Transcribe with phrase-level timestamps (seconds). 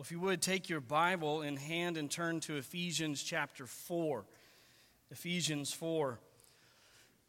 [0.00, 4.24] Well, if you would, take your Bible in hand and turn to Ephesians chapter 4.
[5.10, 6.18] Ephesians 4.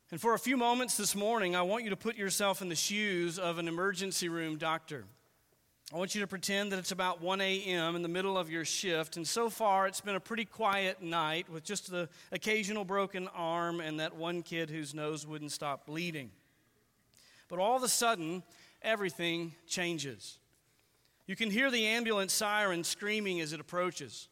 [0.10, 2.76] And for a few moments this morning, I want you to put yourself in the
[2.76, 5.04] shoes of an emergency room doctor.
[5.94, 7.97] I want you to pretend that it's about 1 a.m.
[7.97, 11.49] in the middle of your shift, and so far it's been a pretty quiet night
[11.49, 16.31] with just the occasional broken arm and that one kid whose nose wouldn't stop bleeding.
[17.49, 18.44] But all of a sudden,
[18.81, 20.38] everything changes.
[21.32, 24.28] You can hear the ambulance siren screaming as it approaches.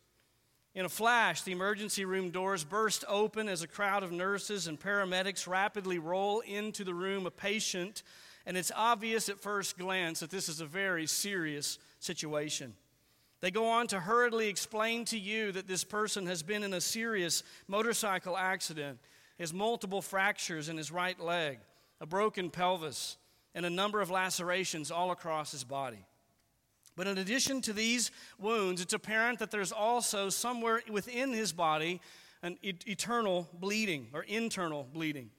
[0.75, 4.77] In a flash, the emergency room doors burst open as a crowd of nurses and
[4.77, 8.03] paramedics rapidly roll into the room a patient,
[8.45, 12.73] and it's obvious at first glance that this is a very serious situation.
[13.39, 16.81] They go on to hurriedly explain to you that this person has been in a
[16.81, 18.99] serious motorcycle accident,
[19.39, 21.59] has multiple fractures in his right leg,
[22.01, 23.15] a broken pelvis,
[23.55, 26.05] and a number of lacerations all across his body.
[26.99, 32.01] But in addition to these wounds, it's apparent that there's also somewhere within his body
[32.43, 35.29] an eternal bleeding or internal bleeding.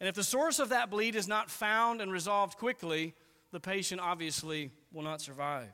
[0.00, 3.14] And if the source of that bleed is not found and resolved quickly,
[3.52, 5.68] the patient obviously will not survive.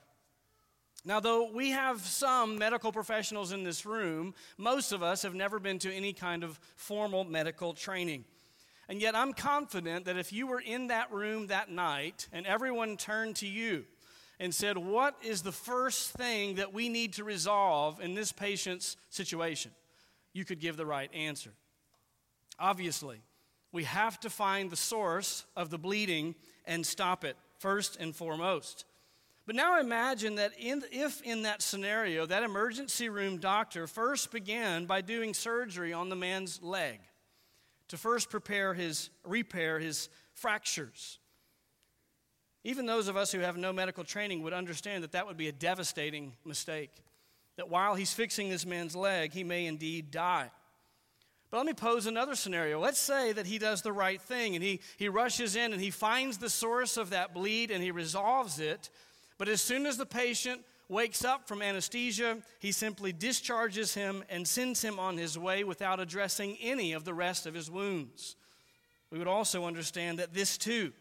[1.03, 5.59] Now, though we have some medical professionals in this room, most of us have never
[5.59, 8.27] been to any kind of formal medical training.
[8.87, 12.99] And yet, I'm confident that if you were in that room that night and everyone
[12.99, 13.87] turned to you
[14.43, 18.97] and said, What is the first thing that we need to resolve in this patient's
[19.09, 19.71] situation?
[20.33, 21.53] You could give the right answer.
[22.59, 23.23] Obviously,
[23.71, 28.85] we have to find the source of the bleeding and stop it first and foremost.
[29.47, 34.87] But now imagine that in, if in that scenario, that emergency room doctor first began
[34.87, 36.99] by doing surgery on the man's leg
[37.89, 41.21] to first prepare his, repair his fractures.
[42.65, 45.49] Even those of us who have no medical training would understand that that would be
[45.49, 46.91] a devastating mistake.
[47.57, 50.51] That while he's fixing this man's leg, he may indeed die.
[51.51, 52.81] But let me pose another scenario.
[52.81, 55.91] Let's say that he does the right thing and he, he rushes in and he
[55.91, 58.89] finds the source of that bleed and he resolves it.
[59.37, 64.49] But as soon as the patient wakes up from anesthesia, he simply discharges him and
[64.49, 68.37] sends him on his way without addressing any of the rest of his wounds.
[69.11, 70.93] We would also understand that this too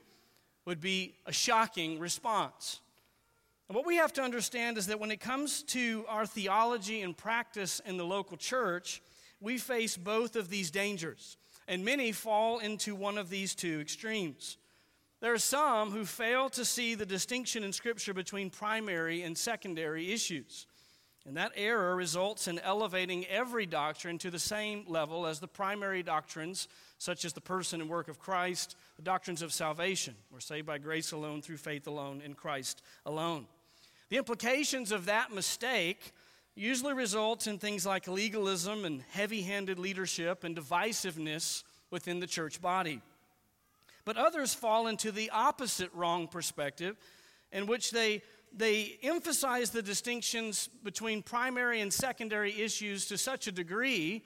[0.65, 2.79] would be a shocking response.
[3.67, 7.15] And what we have to understand is that when it comes to our theology and
[7.15, 9.01] practice in the local church,
[9.39, 14.57] we face both of these dangers, and many fall into one of these two extremes.
[15.21, 20.11] There are some who fail to see the distinction in Scripture between primary and secondary
[20.11, 20.65] issues.
[21.27, 26.01] And that error results in elevating every doctrine to the same level as the primary
[26.01, 26.67] doctrines,
[27.01, 30.13] such as the person and work of Christ, the doctrines of salvation.
[30.31, 33.47] We're saved by grace alone, through faith alone, in Christ alone.
[34.09, 36.11] The implications of that mistake
[36.53, 42.61] usually results in things like legalism and heavy handed leadership and divisiveness within the church
[42.61, 43.01] body.
[44.05, 46.97] But others fall into the opposite wrong perspective,
[47.51, 48.21] in which they
[48.55, 54.21] they emphasize the distinctions between primary and secondary issues to such a degree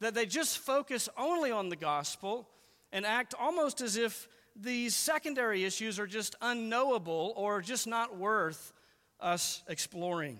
[0.00, 2.48] that they just focus only on the gospel
[2.92, 8.72] and act almost as if these secondary issues are just unknowable or just not worth
[9.20, 10.38] us exploring.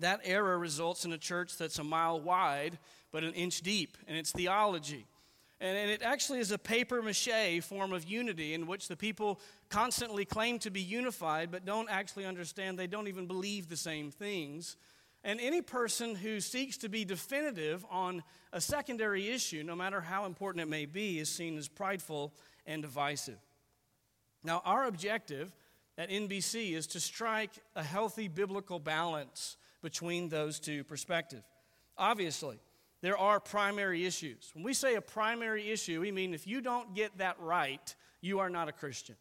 [0.00, 2.78] That error results in a church that's a mile wide
[3.10, 5.06] but an inch deep in its theology.
[5.60, 9.38] And, and it actually is a paper mache form of unity in which the people
[9.68, 14.10] constantly claim to be unified but don't actually understand, they don't even believe the same
[14.10, 14.76] things.
[15.24, 20.26] And any person who seeks to be definitive on a secondary issue, no matter how
[20.26, 22.32] important it may be, is seen as prideful
[22.66, 23.38] and divisive.
[24.42, 25.54] Now, our objective
[25.96, 31.44] at NBC is to strike a healthy biblical balance between those two perspectives.
[31.96, 32.58] Obviously,
[33.00, 34.50] there are primary issues.
[34.54, 38.38] When we say a primary issue, we mean if you don't get that right, you
[38.38, 39.16] are not a Christian.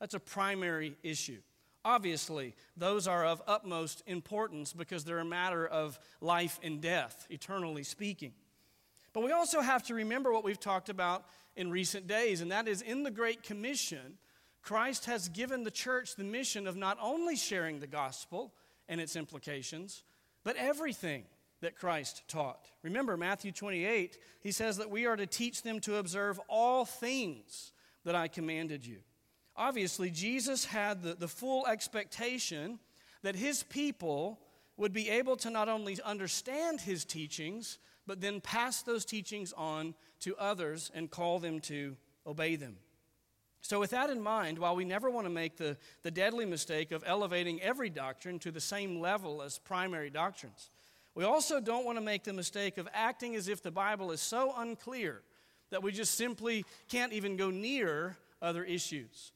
[0.00, 1.40] That's a primary issue.
[1.84, 7.82] Obviously, those are of utmost importance because they're a matter of life and death, eternally
[7.82, 8.32] speaking.
[9.12, 11.24] But we also have to remember what we've talked about
[11.56, 14.18] in recent days, and that is in the Great Commission,
[14.62, 18.54] Christ has given the church the mission of not only sharing the gospel
[18.88, 20.02] and its implications,
[20.42, 21.24] but everything
[21.60, 22.66] that Christ taught.
[22.82, 27.72] Remember, Matthew 28, he says that we are to teach them to observe all things
[28.04, 28.98] that I commanded you.
[29.56, 32.78] Obviously, Jesus had the, the full expectation
[33.22, 34.40] that his people
[34.76, 39.94] would be able to not only understand his teachings, but then pass those teachings on
[40.20, 41.96] to others and call them to
[42.26, 42.76] obey them.
[43.60, 46.92] So, with that in mind, while we never want to make the, the deadly mistake
[46.92, 50.70] of elevating every doctrine to the same level as primary doctrines,
[51.14, 54.20] we also don't want to make the mistake of acting as if the Bible is
[54.20, 55.22] so unclear
[55.70, 59.32] that we just simply can't even go near other issues.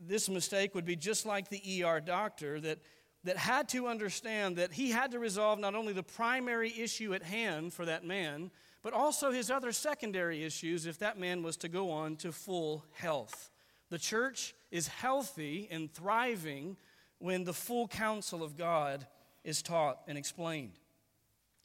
[0.00, 2.78] This mistake would be just like the ER doctor that,
[3.24, 7.22] that had to understand that he had to resolve not only the primary issue at
[7.22, 8.50] hand for that man,
[8.82, 12.84] but also his other secondary issues if that man was to go on to full
[12.92, 13.50] health.
[13.90, 16.76] The church is healthy and thriving
[17.18, 19.06] when the full counsel of God
[19.44, 20.78] is taught and explained.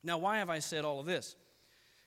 [0.04, 1.36] Now, why have I said all of this?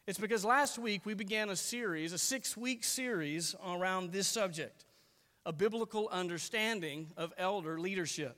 [0.07, 4.85] It's because last week we began a series, a six week series around this subject
[5.47, 8.37] a biblical understanding of elder leadership.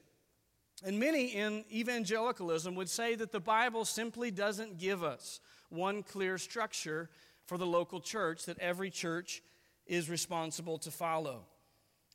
[0.84, 6.38] And many in evangelicalism would say that the Bible simply doesn't give us one clear
[6.38, 7.10] structure
[7.46, 9.42] for the local church that every church
[9.86, 11.44] is responsible to follow.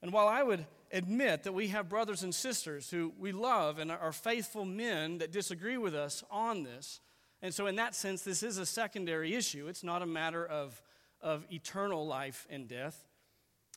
[0.01, 3.91] And while I would admit that we have brothers and sisters who we love and
[3.91, 6.99] are faithful men that disagree with us on this,
[7.41, 9.67] and so in that sense, this is a secondary issue.
[9.67, 10.81] It's not a matter of,
[11.21, 13.05] of eternal life and death.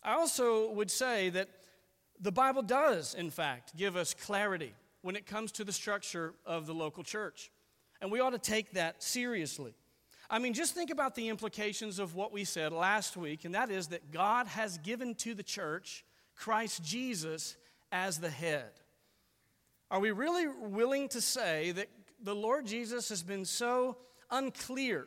[0.03, 1.49] I also would say that
[2.21, 6.67] the Bible does, in fact, give us clarity when it comes to the structure of
[6.67, 7.51] the local church.
[8.01, 9.75] And we ought to take that seriously.
[10.31, 13.71] I mean, just think about the implications of what we said last week, and that
[13.71, 16.05] is that God has given to the church
[16.37, 17.57] Christ Jesus
[17.91, 18.71] as the head.
[19.91, 21.89] Are we really willing to say that
[22.23, 23.97] the Lord Jesus has been so
[24.31, 25.07] unclear,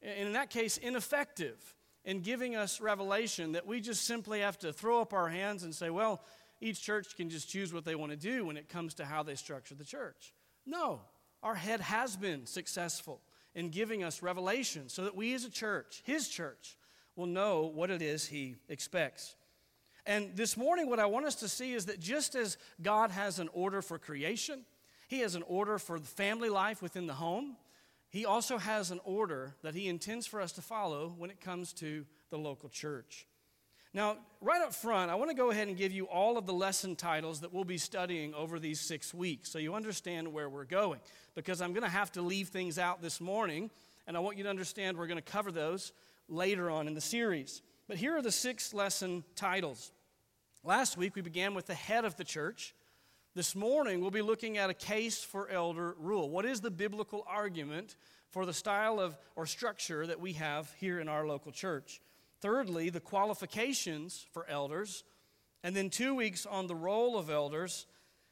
[0.00, 1.74] and in that case, ineffective,
[2.06, 5.74] in giving us revelation that we just simply have to throw up our hands and
[5.74, 6.22] say, well,
[6.60, 9.22] each church can just choose what they want to do when it comes to how
[9.22, 10.32] they structure the church?
[10.64, 11.00] No,
[11.42, 13.20] our head has been successful
[13.54, 16.78] in giving us revelation so that we as a church, his church,
[17.16, 19.34] will know what it is he expects.
[20.06, 23.40] And this morning, what I want us to see is that just as God has
[23.40, 24.64] an order for creation,
[25.08, 27.56] He has an order for the family life within the home,
[28.16, 31.74] He also has an order that He intends for us to follow when it comes
[31.74, 33.26] to the local church.
[33.92, 36.54] Now, right up front, I want to go ahead and give you all of the
[36.54, 40.64] lesson titles that we'll be studying over these six weeks so you understand where we're
[40.64, 41.00] going.
[41.34, 43.70] Because I'm going to have to leave things out this morning,
[44.06, 45.92] and I want you to understand we're going to cover those
[46.26, 47.60] later on in the series.
[47.86, 49.92] But here are the six lesson titles.
[50.64, 52.74] Last week we began with the head of the church.
[53.36, 56.30] This morning we'll be looking at a case for elder rule.
[56.30, 57.94] What is the biblical argument
[58.30, 62.00] for the style of or structure that we have here in our local church?
[62.40, 65.04] Thirdly, the qualifications for elders.
[65.62, 67.84] And then two weeks on the role of elders.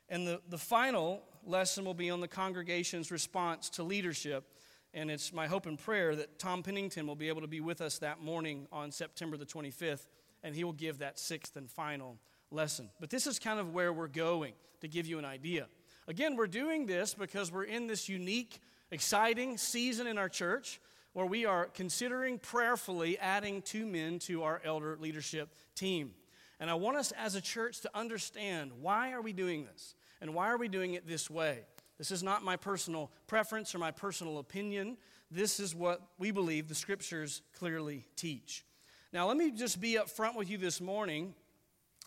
[0.09, 4.55] And the, the final lesson will be on the congregation's response to leadership.
[4.95, 7.83] And it's my hope and prayer that Tom Pennington will be able to be with
[7.83, 10.07] us that morning on September the 25th
[10.45, 12.19] and he will give that sixth and final
[12.55, 12.91] lesson.
[13.01, 15.67] But this is kind of where we're going to give you an idea.
[16.07, 18.61] Again, we're doing this because we're in this unique,
[18.91, 20.81] exciting season in our church
[21.15, 26.13] where we are considering prayerfully adding two men to our elder leadership team.
[26.61, 30.35] And I want us as a church to understand why are we doing this and
[30.35, 31.61] why are we doing it this way?
[31.99, 34.97] This is not my personal preference or my personal opinion.
[35.31, 38.65] This is what we believe the scriptures clearly teach.
[39.13, 41.35] Now, let me just be upfront with you this morning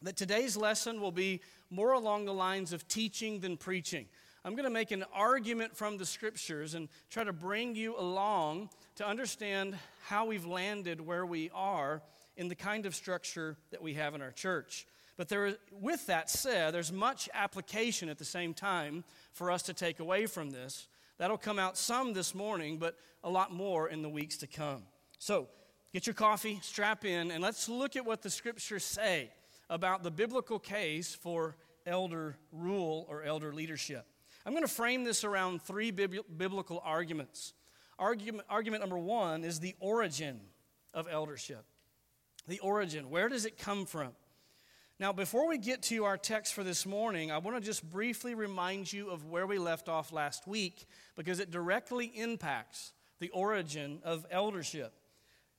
[0.02, 4.06] that today's lesson will be more along the lines of teaching than preaching.
[4.46, 8.70] I'm going to make an argument from the scriptures and try to bring you along
[8.96, 12.02] to understand how we've landed where we are
[12.38, 14.88] in the kind of structure that we have in our church.
[15.18, 19.74] But there, with that said, there's much application at the same time for us to
[19.74, 20.88] take away from this.
[21.18, 24.84] That'll come out some this morning, but a lot more in the weeks to come.
[25.18, 25.48] So,
[25.94, 29.32] Get your coffee, strap in, and let's look at what the scriptures say
[29.70, 31.56] about the biblical case for
[31.86, 34.06] elder rule or elder leadership.
[34.46, 37.54] I'm going to frame this around three biblical arguments.
[38.00, 40.40] Argument, argument number one is the origin
[40.94, 41.66] of eldership.
[42.48, 44.12] The origin, where does it come from?
[45.00, 48.34] Now, before we get to our text for this morning, I want to just briefly
[48.34, 54.00] remind you of where we left off last week because it directly impacts the origin
[54.04, 54.94] of eldership.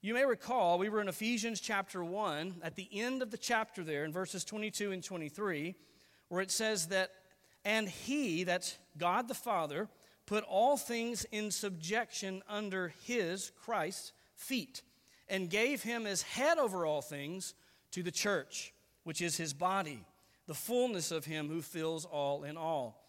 [0.01, 3.83] You may recall we were in Ephesians chapter 1, at the end of the chapter
[3.83, 5.75] there, in verses 22 and 23,
[6.29, 7.11] where it says that,
[7.65, 9.89] and he, that's God the Father,
[10.25, 14.83] put all things in subjection under his, Christ's, feet,
[15.29, 17.55] and gave him as head over all things
[17.91, 20.07] to the church, which is his body,
[20.47, 23.05] the fullness of him who fills all in all.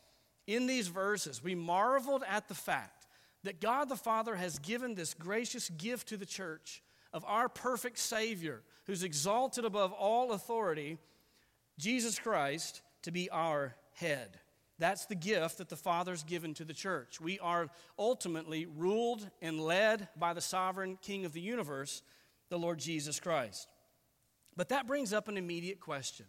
[0.48, 2.99] In these verses, we marveled at the fact
[3.44, 6.82] that God the Father has given this gracious gift to the church
[7.14, 10.98] of our perfect Savior, who's exalted above all authority,
[11.78, 14.40] Jesus Christ, to be our head.
[14.78, 17.20] That's the gift that the Father's given to the church.
[17.20, 22.02] We are ultimately ruled and led by the sovereign King of the universe,
[22.50, 23.68] the Lord Jesus Christ.
[24.56, 26.26] But that brings up an immediate question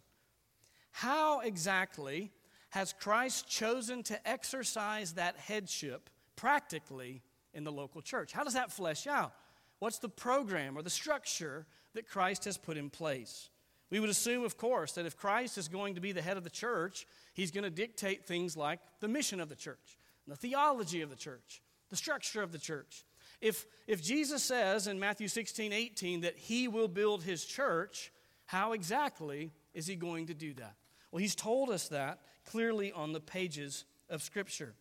[0.91, 2.31] How exactly
[2.69, 6.09] has Christ chosen to exercise that headship
[6.41, 7.21] practically
[7.53, 8.33] in the local church?
[8.33, 9.31] How does that flesh out?
[9.77, 13.51] What's the program or the structure that Christ has put in place?
[13.91, 16.43] We would assume, of course, that if Christ is going to be the head of
[16.43, 21.01] the church, he's going to dictate things like the mission of the church, the theology
[21.01, 23.05] of the church, the structure of the church.
[23.39, 28.11] If, if Jesus says in Matthew 16, 18 that he will build his church,
[28.47, 30.73] how exactly is he going to do that?
[31.11, 34.73] Well, he's told us that clearly on the pages of Scripture.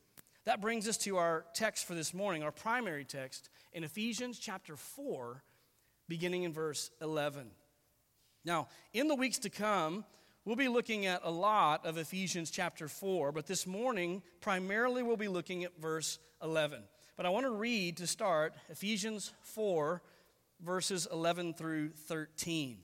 [0.47, 4.75] That brings us to our text for this morning, our primary text in Ephesians chapter
[4.75, 5.43] 4,
[6.09, 7.51] beginning in verse 11.
[8.45, 10.03] Now, in the weeks to come,
[10.47, 15.19] we'll be looking at a lot of Ephesians chapter 4, but this morning, primarily, we'll
[15.19, 16.85] be looking at verse 11.
[17.19, 20.01] But I want to read to start Ephesians 4,
[20.65, 22.79] verses 11 through 13.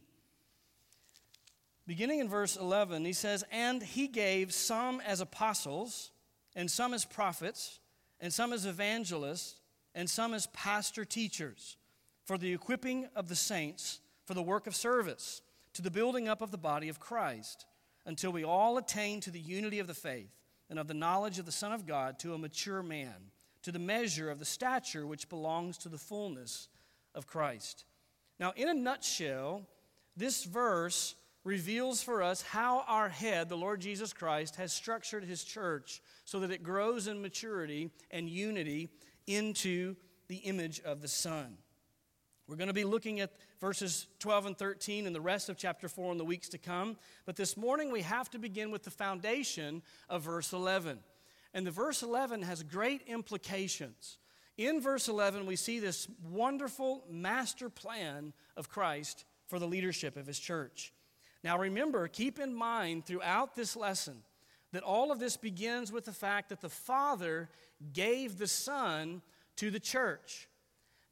[1.86, 6.10] Beginning in verse 11, he says, And he gave some as apostles,
[6.56, 7.78] and some as prophets,
[8.18, 9.60] and some as evangelists,
[9.94, 11.76] and some as pastor teachers,
[12.24, 15.42] for the equipping of the saints, for the work of service,
[15.74, 17.66] to the building up of the body of Christ,
[18.06, 20.32] until we all attain to the unity of the faith
[20.70, 23.30] and of the knowledge of the Son of God, to a mature man,
[23.62, 26.68] to the measure of the stature which belongs to the fullness
[27.14, 27.84] of Christ.
[28.40, 29.62] Now, in a nutshell,
[30.16, 31.14] this verse
[31.46, 36.40] reveals for us how our head, the Lord Jesus Christ, has structured his church so
[36.40, 38.90] that it grows in maturity and unity
[39.28, 39.94] into
[40.26, 41.56] the image of the Son.
[42.48, 45.88] We're going to be looking at verses 12 and 13 and the rest of chapter
[45.88, 46.96] 4 in the weeks to come.
[47.26, 50.98] But this morning we have to begin with the foundation of verse 11.
[51.54, 54.18] And the verse 11 has great implications.
[54.58, 60.26] In verse 11, we see this wonderful master plan of Christ for the leadership of
[60.26, 60.92] his church.
[61.46, 64.16] Now, remember, keep in mind throughout this lesson
[64.72, 67.48] that all of this begins with the fact that the Father
[67.92, 69.22] gave the Son
[69.54, 70.48] to the church.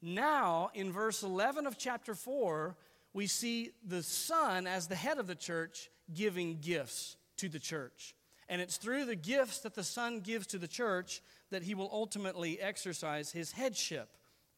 [0.02, 2.74] Now, in verse 11 of chapter 4,
[3.12, 8.16] we see the Son as the head of the church giving gifts to the church.
[8.48, 11.90] And it's through the gifts that the Son gives to the church that he will
[11.92, 14.08] ultimately exercise his headship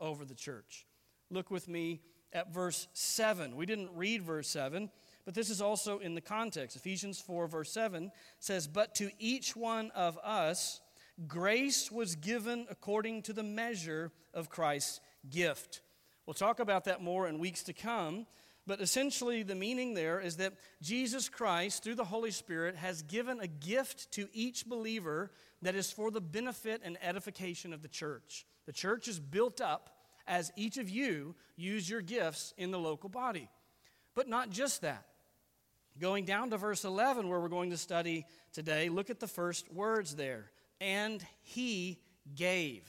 [0.00, 0.86] over the church.
[1.30, 2.00] Look with me
[2.32, 3.56] at verse 7.
[3.56, 4.90] We didn't read verse 7,
[5.26, 6.76] but this is also in the context.
[6.76, 10.80] Ephesians 4, verse 7 says, But to each one of us,
[11.26, 15.82] grace was given according to the measure of Christ's gift.
[16.26, 18.26] We'll talk about that more in weeks to come.
[18.68, 23.40] But essentially, the meaning there is that Jesus Christ, through the Holy Spirit, has given
[23.40, 28.46] a gift to each believer that is for the benefit and edification of the church.
[28.66, 29.90] The church is built up
[30.26, 33.48] as each of you use your gifts in the local body.
[34.14, 35.06] But not just that.
[36.00, 39.72] Going down to verse 11, where we're going to study today, look at the first
[39.72, 40.50] words there.
[40.80, 42.00] And he
[42.34, 42.82] gave.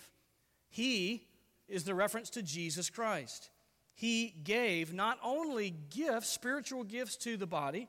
[0.70, 1.26] He
[1.70, 3.50] is the reference to Jesus Christ.
[3.94, 7.88] He gave not only gifts, spiritual gifts to the body,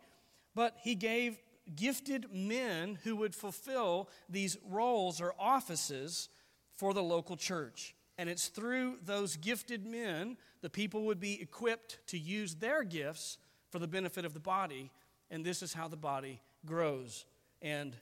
[0.55, 1.39] but he gave
[1.75, 6.29] gifted men who would fulfill these roles or offices
[6.77, 7.95] for the local church.
[8.17, 13.39] And it's through those gifted men the people would be equipped to use their gifts
[13.71, 14.91] for the benefit of the body
[15.31, 17.25] and this is how the body grows
[17.63, 17.95] and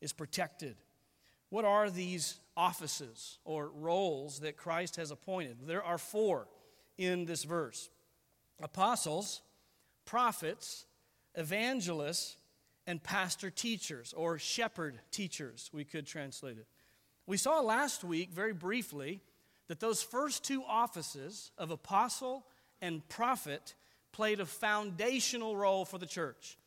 [0.00, 0.76] is protected.
[1.50, 5.58] What are these offices or roles that Christ has appointed?
[5.66, 6.48] There are four
[6.98, 7.90] in this verse
[8.60, 9.42] apostles,
[10.04, 10.86] prophets,
[11.34, 12.36] evangelists,
[12.86, 16.66] and pastor teachers, or shepherd teachers, we could translate it.
[17.26, 19.20] We saw last week, very briefly,
[19.68, 22.44] that those first two offices of apostle
[22.82, 23.74] and prophet
[24.12, 26.58] played a foundational role for the church.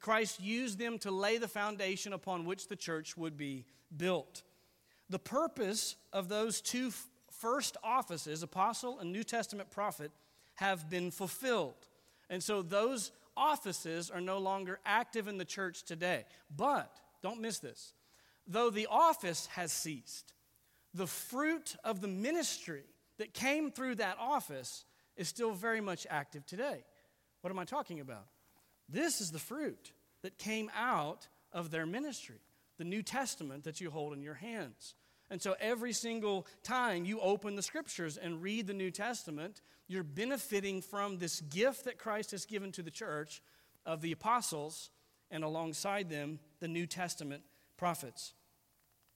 [0.00, 3.64] Christ used them to lay the foundation upon which the church would be
[3.96, 4.42] built.
[5.08, 6.92] The purpose of those two
[7.30, 10.10] first offices, apostle and New Testament prophet,
[10.54, 11.88] have been fulfilled.
[12.30, 16.24] And so those offices are no longer active in the church today.
[16.54, 17.94] But, don't miss this,
[18.46, 20.34] though the office has ceased,
[20.94, 22.84] the fruit of the ministry
[23.18, 24.84] that came through that office
[25.16, 26.84] is still very much active today.
[27.40, 28.26] What am I talking about?
[28.92, 32.40] This is the fruit that came out of their ministry,
[32.78, 34.94] the New Testament that you hold in your hands.
[35.30, 40.02] And so every single time you open the scriptures and read the New Testament, you're
[40.02, 43.42] benefiting from this gift that Christ has given to the church
[43.86, 44.90] of the apostles
[45.30, 47.42] and alongside them, the New Testament
[47.78, 48.34] prophets.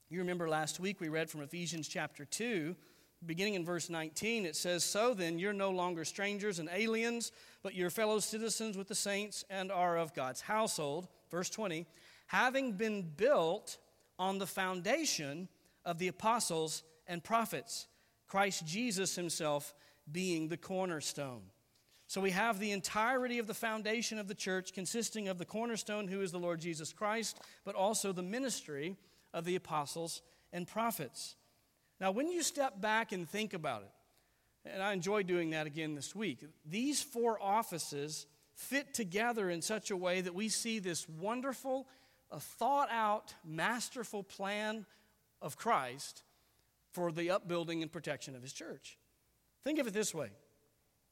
[0.08, 2.74] You remember last week we read from Ephesians chapter 2,
[3.24, 4.46] beginning in verse 19.
[4.46, 7.32] It says, So then, you're no longer strangers and aliens,
[7.66, 11.08] but you're fellow citizens with the saints and are of God's household.
[11.32, 11.84] Verse 20,
[12.28, 13.78] having been built
[14.20, 15.48] on the foundation
[15.84, 17.88] of the apostles and prophets,
[18.28, 19.74] Christ Jesus himself
[20.12, 21.42] being the cornerstone.
[22.06, 26.06] So we have the entirety of the foundation of the church consisting of the cornerstone,
[26.06, 28.94] who is the Lord Jesus Christ, but also the ministry
[29.34, 31.34] of the apostles and prophets.
[32.00, 33.90] Now, when you step back and think about it,
[34.72, 39.90] and I enjoy doing that again this week, these four offices fit together in such
[39.90, 41.86] a way that we see this wonderful,
[42.38, 44.86] thought out, masterful plan
[45.42, 46.22] of Christ
[46.92, 48.98] for the upbuilding and protection of his church.
[49.64, 50.30] Think of it this way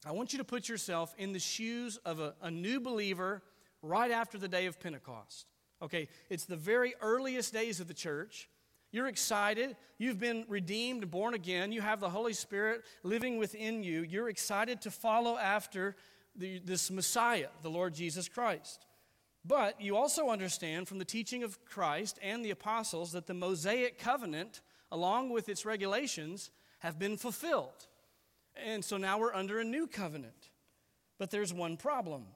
[0.05, 3.41] I want you to put yourself in the shoes of a, a new believer
[3.81, 5.47] right after the day of Pentecost.
[5.81, 8.49] Okay, it's the very earliest days of the church.
[8.95, 9.75] You're excited.
[9.97, 11.73] You've been redeemed, born again.
[11.73, 14.03] You have the Holy Spirit living within you.
[14.03, 15.97] You're excited to follow after
[16.33, 18.85] the, this Messiah, the Lord Jesus Christ.
[19.43, 23.99] But you also understand from the teaching of Christ and the apostles that the Mosaic
[23.99, 24.61] covenant,
[24.93, 26.49] along with its regulations,
[26.79, 27.87] have been fulfilled.
[28.55, 30.51] And so now we're under a new covenant.
[31.17, 32.27] But there's one problem.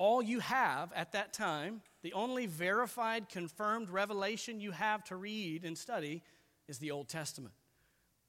[0.00, 5.62] All you have at that time, the only verified, confirmed revelation you have to read
[5.62, 6.22] and study,
[6.68, 7.52] is the Old Testament.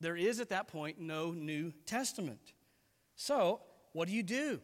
[0.01, 2.51] There is at that point no New Testament.
[3.15, 3.61] So,
[3.93, 4.59] what do you do?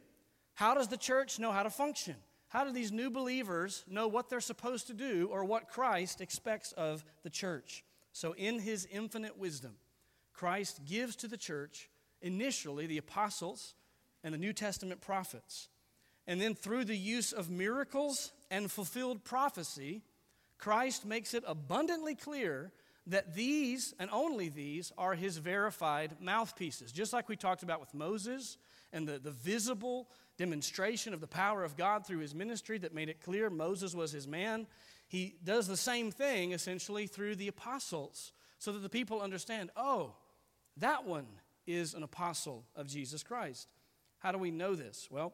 [0.56, 2.18] How does the church know how to function?
[2.50, 6.74] How do these new believers know what they're supposed to do or what Christ expects
[6.74, 7.86] of the church?
[8.12, 9.76] So, in his infinite wisdom,
[10.34, 11.90] Christ gives to the church
[12.22, 13.76] initially the apostles
[14.26, 15.70] and the New Testament prophets.
[16.28, 20.02] And then, through the use of miracles and fulfilled prophecy,
[20.58, 22.72] Christ makes it abundantly clear
[23.08, 26.92] that these and only these are his verified mouthpieces.
[26.92, 28.58] Just like we talked about with Moses
[28.92, 33.10] and the, the visible demonstration of the power of God through his ministry that made
[33.10, 34.68] it clear Moses was his man.
[35.08, 40.14] He does the same thing essentially through the apostles so that the people understand oh,
[40.78, 41.28] that one
[41.66, 43.68] is an apostle of Jesus Christ.
[44.20, 45.08] How do we know this?
[45.10, 45.34] Well,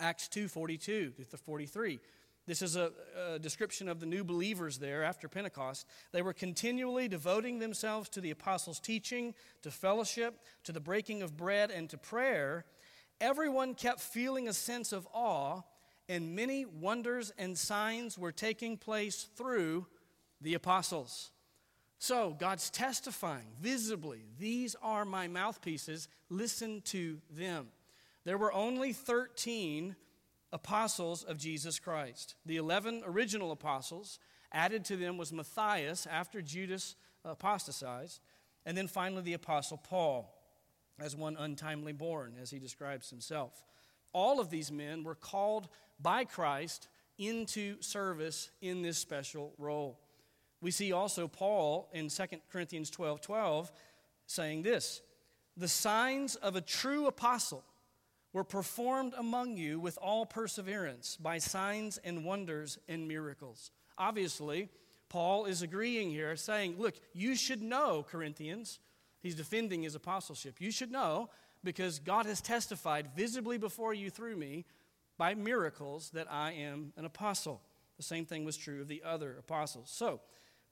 [0.00, 2.00] Acts 2 42 to 43.
[2.46, 2.92] This is a,
[3.32, 5.86] a, description of the new believers there after Pentecost.
[6.12, 11.38] They were continually devoting themselves to the apostles' teaching, to fellowship, to the breaking of
[11.38, 12.66] bread, and to prayer
[13.20, 15.62] everyone kept feeling a sense of awe,
[16.08, 19.86] and many wonders and signs were taking place through
[20.40, 21.30] the apostles.
[21.98, 27.68] So God's testifying visibly, these are my mouthpieces, listen to them.
[28.24, 29.96] There were only 13
[30.52, 32.36] apostles of Jesus Christ.
[32.46, 34.18] The 11 original apostles,
[34.52, 38.20] added to them was Matthias after Judas apostatized,
[38.64, 40.32] and then finally the apostle Paul
[41.00, 43.64] as one untimely born, as he describes himself.
[44.12, 45.68] All of these men were called
[46.00, 49.98] by Christ into service in this special role.
[50.60, 53.72] We see also Paul in 2 Corinthians 12 12
[54.26, 55.02] saying this
[55.56, 57.64] The signs of a true apostle
[58.34, 63.70] were performed among you with all perseverance by signs and wonders and miracles.
[63.96, 64.68] Obviously,
[65.08, 68.80] Paul is agreeing here, saying, Look, you should know, Corinthians,
[69.24, 70.60] He's defending his apostleship.
[70.60, 71.30] You should know
[71.64, 74.66] because God has testified visibly before you through me
[75.16, 77.62] by miracles that I am an apostle.
[77.96, 79.90] The same thing was true of the other apostles.
[79.90, 80.20] So,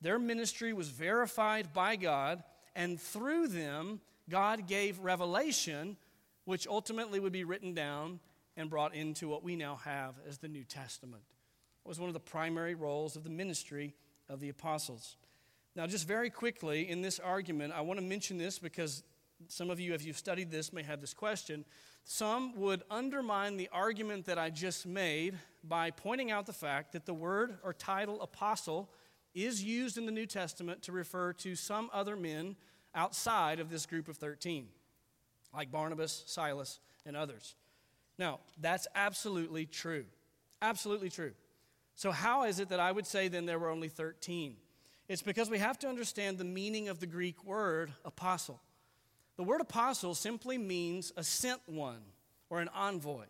[0.03, 2.43] their ministry was verified by God,
[2.77, 5.97] and through them, God gave revelation,
[6.45, 8.21] which ultimately would be written down
[8.57, 11.23] and brought into what we now have as the New Testament.
[11.85, 13.95] It was one of the primary roles of the ministry
[14.29, 15.17] of the apostles.
[15.75, 19.03] Now, just very quickly in this argument, I want to mention this because
[19.49, 21.65] some of you, if you've studied this, may have this question.
[22.05, 27.07] Some would undermine the argument that I just made by pointing out the fact that
[27.07, 28.91] the word or title apostle
[29.35, 32.57] is used in the New Testament to refer to some other men
[32.95, 34.69] outside of this group of 13,
[35.55, 37.55] like Barnabas, Silas, and others.
[38.19, 40.05] Now, that's absolutely true.
[40.61, 41.33] Absolutely true.
[41.95, 44.57] So, how is it that I would say then there were only 13?
[45.09, 48.61] It's because we have to understand the meaning of the Greek word apostle.
[49.37, 52.03] The word apostle simply means a sent one
[52.49, 53.25] or an envoy.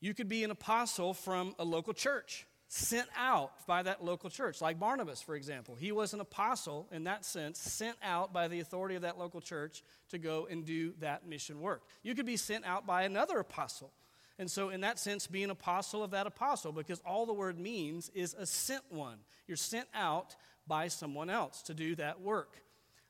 [0.00, 4.60] You could be an apostle from a local church, sent out by that local church,
[4.60, 5.74] like Barnabas, for example.
[5.74, 9.40] He was an apostle in that sense, sent out by the authority of that local
[9.40, 11.82] church to go and do that mission work.
[12.04, 13.90] You could be sent out by another apostle.
[14.38, 17.58] And so, in that sense, be an apostle of that apostle, because all the word
[17.58, 19.18] means is a sent one.
[19.48, 20.36] You're sent out
[20.68, 22.56] by someone else to do that work.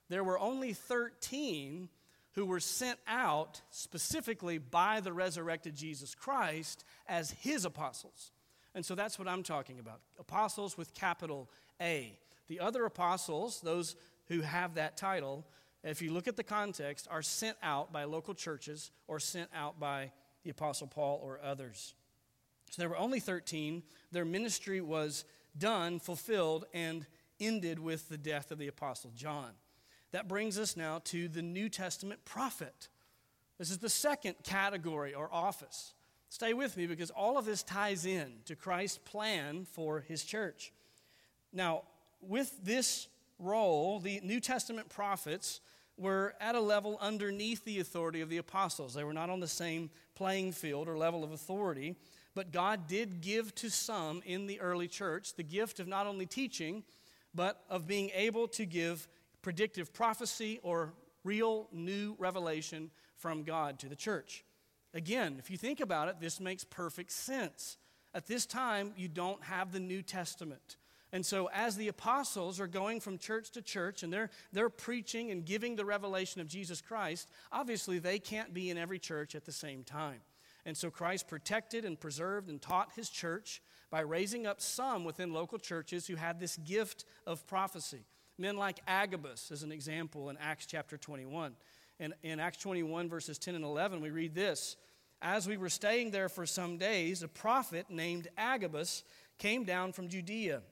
[0.08, 1.90] There were only 13
[2.32, 8.32] who were sent out specifically by the resurrected Jesus Christ as his apostles.
[8.74, 12.16] And so that's what I'm talking about apostles with capital A.
[12.48, 13.96] The other apostles, those
[14.28, 15.44] who have that title,
[15.82, 19.80] if you look at the context, are sent out by local churches or sent out
[19.80, 20.12] by
[20.44, 21.94] the Apostle Paul or others.
[22.70, 23.82] So there were only 13.
[24.12, 25.24] Their ministry was
[25.58, 27.06] done, fulfilled, and
[27.40, 29.50] ended with the death of the Apostle John.
[30.12, 32.88] That brings us now to the New Testament prophet.
[33.58, 35.94] This is the second category or office.
[36.30, 40.72] Stay with me because all of this ties in to Christ's plan for his church.
[41.52, 41.82] Now,
[42.20, 43.08] with this
[43.40, 45.60] role, the New Testament prophets
[45.98, 48.94] were at a level underneath the authority of the apostles.
[48.94, 51.96] They were not on the same playing field or level of authority,
[52.36, 56.26] but God did give to some in the early church the gift of not only
[56.26, 56.84] teaching,
[57.34, 59.08] but of being able to give
[59.42, 60.92] predictive prophecy or
[61.24, 64.44] real new revelation from God to the church.
[64.92, 67.76] Again, if you think about it, this makes perfect sense.
[68.12, 70.76] At this time, you don't have the New Testament.
[71.12, 75.30] And so, as the apostles are going from church to church and they're, they're preaching
[75.30, 79.44] and giving the revelation of Jesus Christ, obviously they can't be in every church at
[79.44, 80.20] the same time.
[80.64, 85.32] And so, Christ protected and preserved and taught his church by raising up some within
[85.32, 88.04] local churches who had this gift of prophecy.
[88.38, 91.54] Men like Agabus, as an example, in Acts chapter 21.
[92.00, 94.76] In, in Acts 21, verses 10 and 11, we read this
[95.20, 99.04] As we were staying there for some days, a prophet named Agabus
[99.38, 100.62] came down from Judea.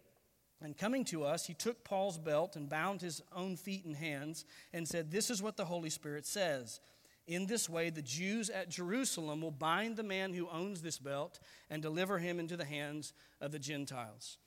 [0.60, 4.44] And coming to us, he took Paul's belt and bound his own feet and hands
[4.72, 6.80] and said, This is what the Holy Spirit says.
[7.28, 11.38] In this way, the Jews at Jerusalem will bind the man who owns this belt
[11.68, 14.38] and deliver him into the hands of the Gentiles.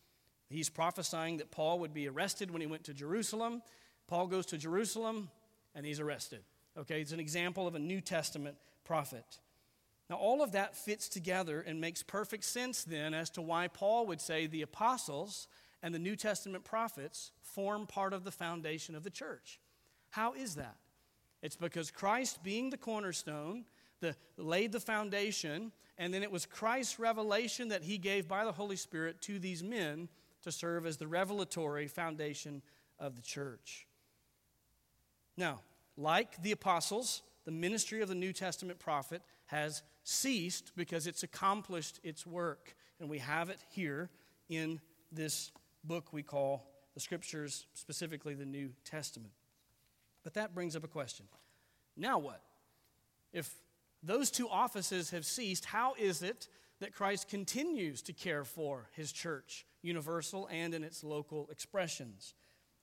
[0.49, 3.61] He's prophesying that Paul would be arrested when he went to Jerusalem.
[4.07, 5.29] Paul goes to Jerusalem
[5.75, 6.41] and he's arrested.
[6.77, 9.39] Okay, it's an example of a New Testament prophet.
[10.09, 14.05] Now, all of that fits together and makes perfect sense then as to why Paul
[14.07, 15.47] would say the apostles
[15.83, 19.59] and the New Testament prophets form part of the foundation of the church.
[20.09, 20.75] How is that?
[21.41, 23.65] It's because Christ, being the cornerstone,
[23.99, 28.51] the, laid the foundation, and then it was Christ's revelation that he gave by the
[28.51, 30.09] Holy Spirit to these men
[30.43, 32.61] to serve as the revelatory foundation
[32.99, 33.87] of the church.
[35.37, 35.61] Now,
[36.01, 41.99] like the apostles, the ministry of the New Testament prophet has ceased because it's accomplished
[42.03, 42.75] its work.
[42.99, 44.09] And we have it here
[44.49, 44.79] in
[45.11, 45.51] this
[45.83, 49.33] book we call the Scriptures, specifically the New Testament.
[50.23, 51.25] But that brings up a question.
[51.97, 52.41] Now what?
[53.33, 53.49] If
[54.03, 56.47] those two offices have ceased, how is it
[56.79, 62.33] that Christ continues to care for his church, universal and in its local expressions?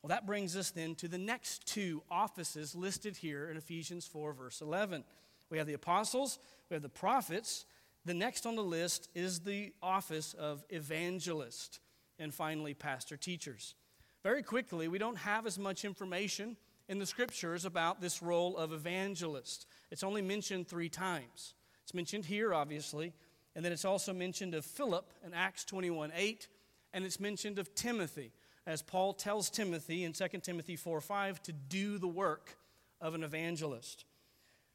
[0.03, 4.33] Well, that brings us then to the next two offices listed here in Ephesians 4,
[4.33, 5.03] verse 11.
[5.51, 6.39] We have the apostles,
[6.71, 7.65] we have the prophets.
[8.05, 11.81] The next on the list is the office of evangelist,
[12.19, 13.75] and finally, pastor teachers.
[14.23, 16.57] Very quickly, we don't have as much information
[16.89, 19.67] in the scriptures about this role of evangelist.
[19.91, 21.55] It's only mentioned three times.
[21.83, 23.13] It's mentioned here, obviously,
[23.57, 26.49] and then it's also mentioned of Philip in Acts 21 8,
[26.95, 28.33] and it's mentioned of Timothy
[28.69, 32.59] as Paul tells Timothy in 2 Timothy 4 5 to do the work
[33.01, 34.05] of an evangelist.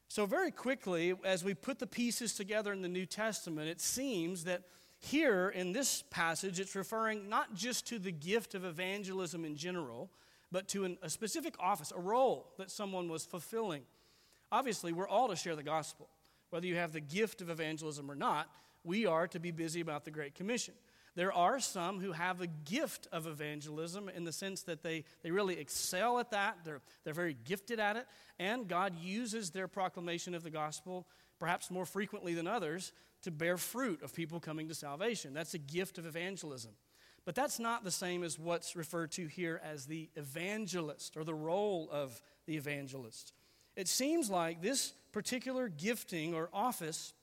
[0.08, 4.44] So, very quickly, as we put the pieces together in the New Testament, it seems
[4.44, 4.62] that
[4.98, 10.10] here in this passage, it's referring not just to the gift of evangelism in general,
[10.50, 13.82] but to an, a specific office, a role that someone was fulfilling.
[14.50, 16.08] Obviously, we're all to share the gospel.
[16.50, 18.50] Whether you have the gift of evangelism or not,
[18.82, 20.74] we are to be busy about the Great Commission.
[21.16, 25.30] There are some who have a gift of evangelism in the sense that they, they
[25.30, 26.58] really excel at that.
[26.64, 28.06] They're, they're very gifted at it.
[28.38, 31.06] And God uses their proclamation of the gospel,
[31.38, 35.34] perhaps more frequently than others, to bear fruit of people coming to salvation.
[35.34, 36.72] That's a gift of evangelism.
[37.24, 41.34] But that's not the same as what's referred to here as the evangelist or the
[41.34, 43.32] role of the evangelist.
[43.76, 47.14] It seems like this particular gifting or office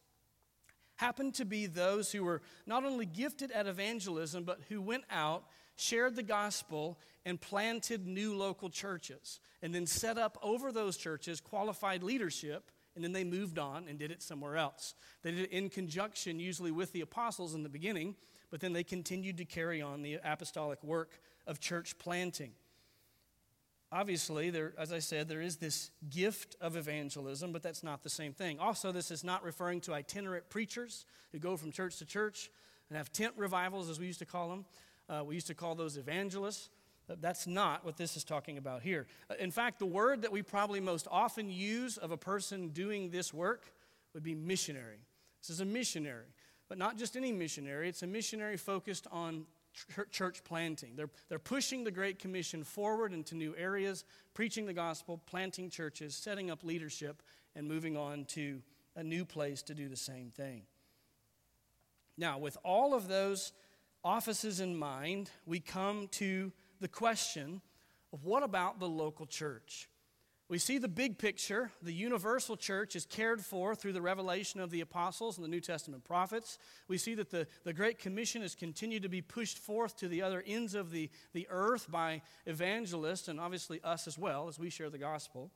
[1.02, 5.46] happened to be those who were not only gifted at evangelism, but who went out,
[5.76, 11.42] shared the gospel, and planted new local churches, and then set up over those churches
[11.42, 14.94] qualified leadership, and then they moved on and did it somewhere else.
[15.24, 18.16] They did it in conjunction, usually with the apostles in the beginning,
[18.52, 22.52] but then they continued to carry on the apostolic work of church planting.
[23.94, 28.10] Obviously, there, as I said, there is this gift of evangelism, but that's not the
[28.10, 28.58] same thing.
[28.58, 32.50] Also, this is not referring to itinerant preachers who go from church to church
[32.90, 34.66] and have tent revivals, as we used to call them.
[35.10, 36.70] Uh, we used to call those evangelists.
[37.20, 39.08] That's not what this is talking about here.
[39.30, 43.10] Uh, in fact, the word that we probably most often use of a person doing
[43.10, 43.74] this work
[44.14, 45.00] would be missionary.
[45.42, 46.28] This is a missionary,
[46.70, 49.46] but not just any missionary, it's a missionary focused on
[50.12, 50.96] church planting.
[50.96, 54.04] They're, they're pushing the Great Commission forward into new areas,
[54.34, 57.22] preaching the gospel, planting churches, setting up leadership,
[57.56, 58.62] and moving on to
[58.96, 60.64] a new place to do the same thing.
[62.18, 63.54] Now, with all of those
[64.04, 67.62] offices in mind, we come to the question
[68.14, 69.88] of what about the local church?
[70.52, 71.72] We see the big picture.
[71.82, 75.62] The universal church is cared for through the revelation of the apostles and the New
[75.62, 76.58] Testament prophets.
[76.90, 80.22] We see that the, the Great Commission has continued to be pushed forth to the
[80.22, 84.70] other ends of the, the earth by evangelists and obviously us as well as we
[84.70, 85.52] share the gospel.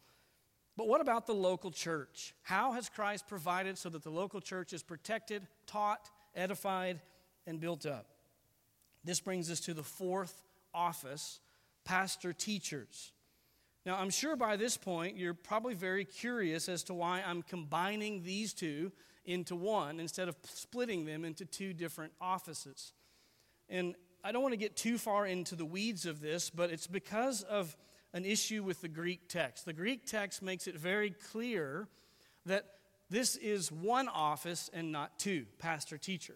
[0.77, 2.33] But what about the local church?
[2.43, 7.01] How has Christ provided so that the local church is protected, taught, edified,
[7.45, 8.05] and built up?
[9.03, 10.41] This brings us to the fourth
[10.73, 11.41] office
[11.83, 13.11] pastor teachers.
[13.85, 18.23] Now, I'm sure by this point you're probably very curious as to why I'm combining
[18.23, 18.91] these two
[19.25, 22.93] into one instead of splitting them into two different offices.
[23.69, 26.87] And I don't want to get too far into the weeds of this, but it's
[26.87, 27.75] because of
[28.13, 29.65] an issue with the Greek text.
[29.65, 31.87] The Greek text makes it very clear
[32.45, 32.65] that
[33.09, 36.35] this is one office and not two pastor teacher.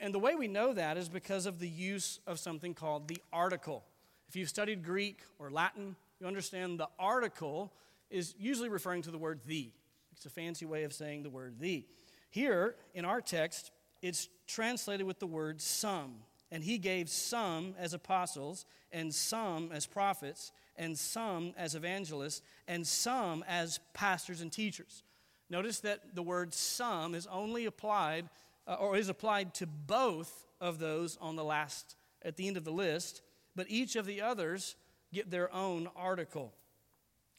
[0.00, 3.20] And the way we know that is because of the use of something called the
[3.30, 3.84] article.
[4.28, 7.72] If you've studied Greek or Latin, you understand the article
[8.08, 9.72] is usually referring to the word the.
[10.12, 11.84] It's a fancy way of saying the word the.
[12.30, 16.14] Here in our text, it's translated with the word some.
[16.52, 22.86] And he gave some as apostles, and some as prophets, and some as evangelists, and
[22.86, 25.02] some as pastors and teachers.
[25.50, 28.28] Notice that the word some is only applied,
[28.68, 32.64] uh, or is applied to both of those on the last, at the end of
[32.64, 33.22] the list,
[33.56, 34.76] but each of the others
[35.12, 36.52] get their own article.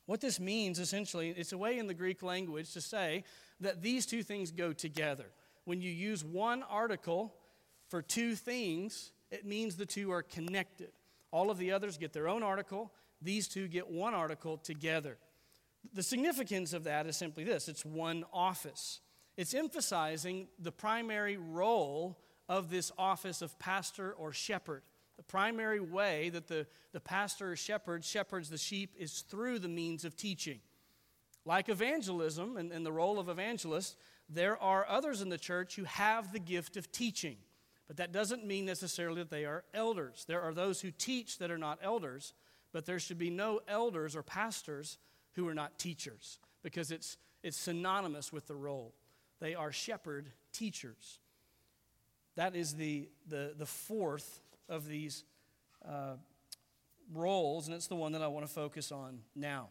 [0.05, 3.23] What this means essentially, it's a way in the Greek language to say
[3.59, 5.25] that these two things go together.
[5.65, 7.33] When you use one article
[7.87, 10.91] for two things, it means the two are connected.
[11.31, 15.17] All of the others get their own article, these two get one article together.
[15.93, 18.99] The significance of that is simply this it's one office.
[19.35, 24.83] It's emphasizing the primary role of this office of pastor or shepherd.
[25.17, 29.67] The primary way that the, the pastor or shepherd shepherds the sheep is through the
[29.67, 30.59] means of teaching.
[31.45, 33.97] Like evangelism and, and the role of evangelist,
[34.29, 37.37] there are others in the church who have the gift of teaching.
[37.87, 40.25] But that doesn't mean necessarily that they are elders.
[40.27, 42.33] There are those who teach that are not elders,
[42.71, 44.97] but there should be no elders or pastors
[45.33, 48.93] who are not teachers because it's, it's synonymous with the role.
[49.39, 51.19] They are shepherd teachers.
[52.35, 55.23] That is the, the, the fourth of these
[55.87, 56.15] uh,
[57.13, 59.69] roles, and it's the one that I want to focus on now.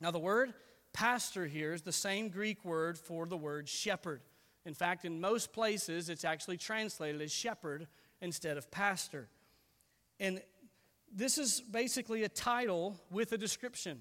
[0.00, 0.54] Now, the word
[0.92, 4.22] pastor here is the same Greek word for the word shepherd.
[4.64, 7.86] In fact, in most places, it's actually translated as shepherd
[8.20, 9.28] instead of pastor.
[10.18, 10.40] And
[11.12, 14.00] this is basically a title with a description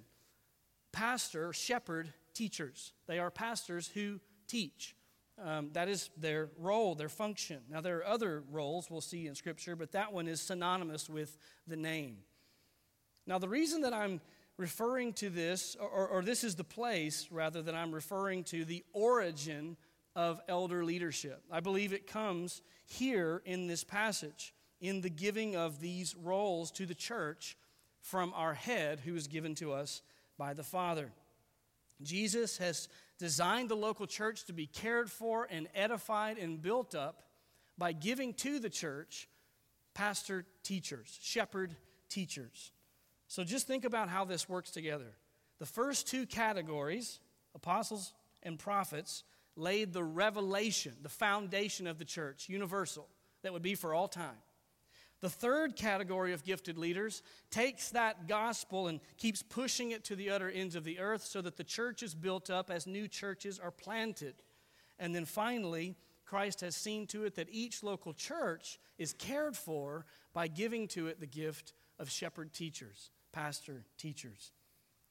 [0.91, 2.93] pastor, shepherd, teachers.
[3.08, 4.95] They are pastors who teach.
[5.41, 7.62] Um, that is their role, their function.
[7.69, 11.38] Now, there are other roles we'll see in Scripture, but that one is synonymous with
[11.67, 12.17] the name.
[13.26, 14.22] Now, the reason that I'm
[14.58, 18.84] referring to this, or, or this is the place rather than I'm referring to the
[18.93, 19.76] origin
[20.15, 25.80] of elder leadership, I believe it comes here in this passage, in the giving of
[25.80, 27.58] these roles to the church
[28.02, 30.04] from our head who is given to us
[30.38, 31.12] by the Father.
[32.04, 32.88] Jesus has
[33.20, 37.24] designed the local church to be cared for and edified and built up
[37.78, 39.28] by giving to the church
[39.94, 41.76] pastor teachers, shepherd
[42.10, 42.72] teachers.
[43.28, 45.16] So just think about how this works together.
[45.60, 47.20] The first two categories,
[47.56, 49.24] apostles and prophets,
[49.56, 53.08] laid the revelation, the foundation of the church, universal,
[53.44, 54.38] that would be for all time.
[55.23, 60.29] The third category of gifted leaders takes that gospel and keeps pushing it to the
[60.29, 63.57] other ends of the earth so that the church is built up as new churches
[63.57, 64.36] are planted.
[64.99, 70.05] And then finally, Christ has seen to it that each local church is cared for
[70.33, 74.51] by giving to it the gift of shepherd teachers, pastor teachers.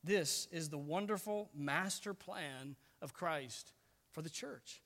[0.05, 3.73] This is the wonderful master plan of Christ
[4.11, 4.83] for the church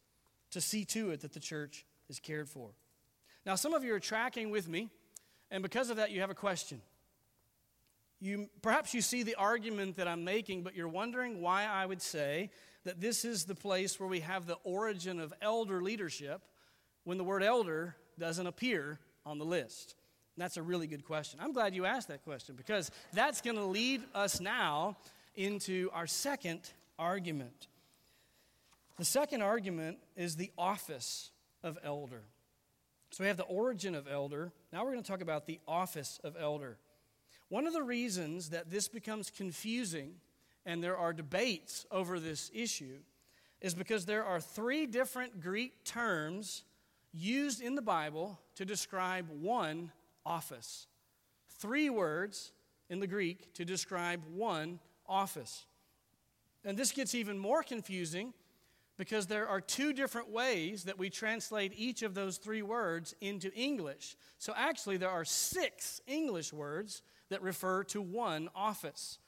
[0.52, 2.70] to see to it that the church is cared for.
[3.44, 4.88] Now, some of you are tracking with me,
[5.50, 6.80] and because of that, you have a question.
[8.20, 12.00] You, perhaps you see the argument that I'm making, but you're wondering why I would
[12.00, 12.50] say
[12.84, 16.40] that this is the place where we have the origin of elder leadership
[17.04, 19.96] when the word elder doesn't appear on the list.
[20.34, 21.40] And that's a really good question.
[21.42, 24.96] I'm glad you asked that question because that's going to lead us now
[25.34, 26.60] into our second
[26.98, 27.68] argument.
[28.96, 31.30] The second argument is the office
[31.62, 32.22] of elder.
[33.10, 34.52] So we have the origin of elder.
[34.72, 36.78] Now we're going to talk about the office of elder.
[37.48, 40.14] One of the reasons that this becomes confusing
[40.64, 42.98] and there are debates over this issue
[43.60, 46.64] is because there are three different Greek terms
[47.12, 49.92] used in the Bible to describe one
[50.24, 50.88] office.
[51.58, 52.52] Three words
[52.90, 55.64] in the Greek to describe one office.
[56.64, 58.34] And this gets even more confusing
[58.96, 63.52] because there are two different ways that we translate each of those three words into
[63.54, 64.16] English.
[64.38, 69.18] So actually, there are six English words that refer to one office.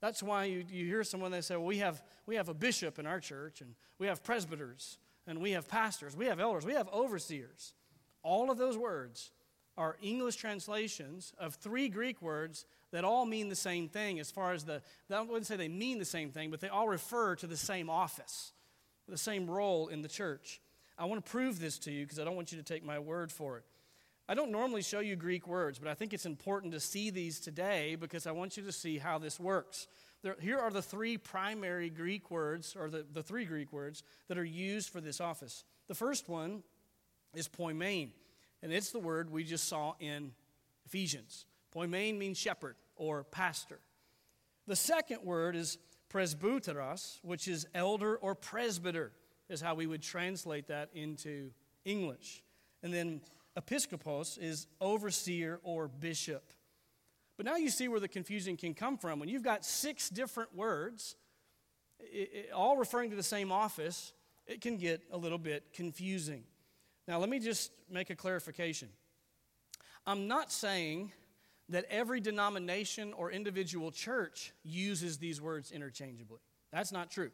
[0.00, 2.98] That's why you, you hear someone they say, well, we have, we have a bishop
[2.98, 6.74] in our church, and we have presbyters, and we have pastors, we have elders, we
[6.74, 7.74] have overseers.
[8.22, 9.30] All of those words
[9.76, 14.52] are English translations of three Greek words that all mean the same thing as far
[14.52, 17.46] as the, I wouldn't say they mean the same thing, but they all refer to
[17.46, 18.52] the same office,
[19.10, 20.60] the same role in the church.
[20.98, 22.98] I want to prove this to you because I don't want you to take my
[22.98, 23.64] word for it.
[24.28, 27.40] I don't normally show you Greek words, but I think it's important to see these
[27.40, 29.88] today because I want you to see how this works.
[30.22, 34.38] There, here are the three primary Greek words, or the, the three Greek words, that
[34.38, 35.64] are used for this office.
[35.88, 36.62] The first one
[37.34, 38.10] is poimen,
[38.62, 40.32] and it's the word we just saw in
[40.86, 41.46] Ephesians.
[41.74, 43.80] Poimen means shepherd or pastor.
[44.66, 45.78] The second word is
[46.12, 49.12] presbyteros, which is elder or presbyter,
[49.48, 51.50] is how we would translate that into
[51.84, 52.42] English.
[52.82, 53.20] And then
[53.58, 56.52] episkopos is overseer or bishop.
[57.36, 59.18] But now you see where the confusion can come from.
[59.18, 61.16] When you've got six different words,
[61.98, 64.12] it, it, all referring to the same office,
[64.46, 66.44] it can get a little bit confusing.
[67.08, 68.88] Now, let me just make a clarification.
[70.06, 71.12] I'm not saying
[71.70, 76.40] that every denomination or individual church uses these words interchangeably.
[76.72, 77.30] That's not true.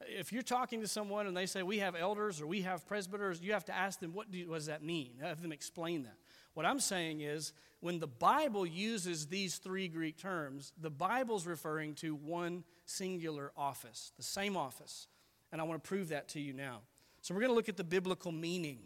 [0.00, 3.40] If you're talking to someone and they say, We have elders or we have presbyters,
[3.40, 5.14] you have to ask them, What, do, what does that mean?
[5.22, 6.16] Have them explain that.
[6.54, 11.94] What I'm saying is, when the Bible uses these three Greek terms, the Bible's referring
[11.96, 15.06] to one singular office, the same office.
[15.52, 16.80] And I want to prove that to you now.
[17.20, 18.80] So we're going to look at the biblical meaning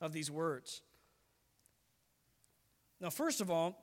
[0.00, 0.82] of these words.
[3.00, 3.78] Now, first of all,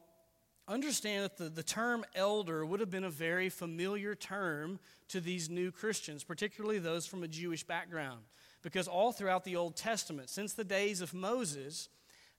[0.67, 5.49] understand that the, the term elder would have been a very familiar term to these
[5.49, 8.21] new Christians, particularly those from a Jewish background.
[8.62, 11.89] Because all throughout the Old Testament, since the days of Moses,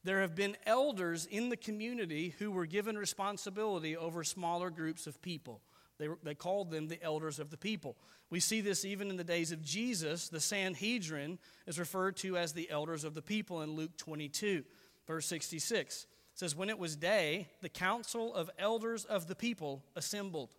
[0.04, 5.20] there have been elders in the community who were given responsibility over smaller groups of
[5.20, 5.60] people.
[5.98, 7.96] They, were, they called them the elders of the people.
[8.30, 10.28] We see this even in the days of Jesus.
[10.28, 14.64] The Sanhedrin is referred to as the elders of the people in Luke 22,
[15.06, 20.54] verse 66 says, When it was day, the council of elders of the people assembled.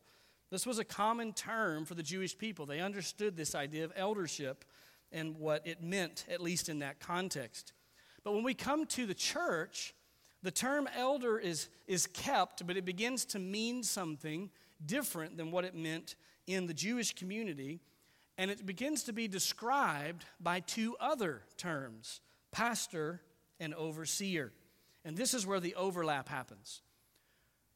[0.49, 2.65] This was a common term for the Jewish people.
[2.65, 4.63] They understood this idea of eldership
[5.11, 7.73] and what it meant, at least in that context.
[8.23, 9.93] But when we come to the church,
[10.43, 14.49] the term elder is, is kept, but it begins to mean something
[14.85, 16.15] different than what it meant
[16.47, 17.79] in the Jewish community.
[18.37, 23.21] And it begins to be described by two other terms pastor
[23.59, 24.51] and overseer.
[25.05, 26.81] And this is where the overlap happens.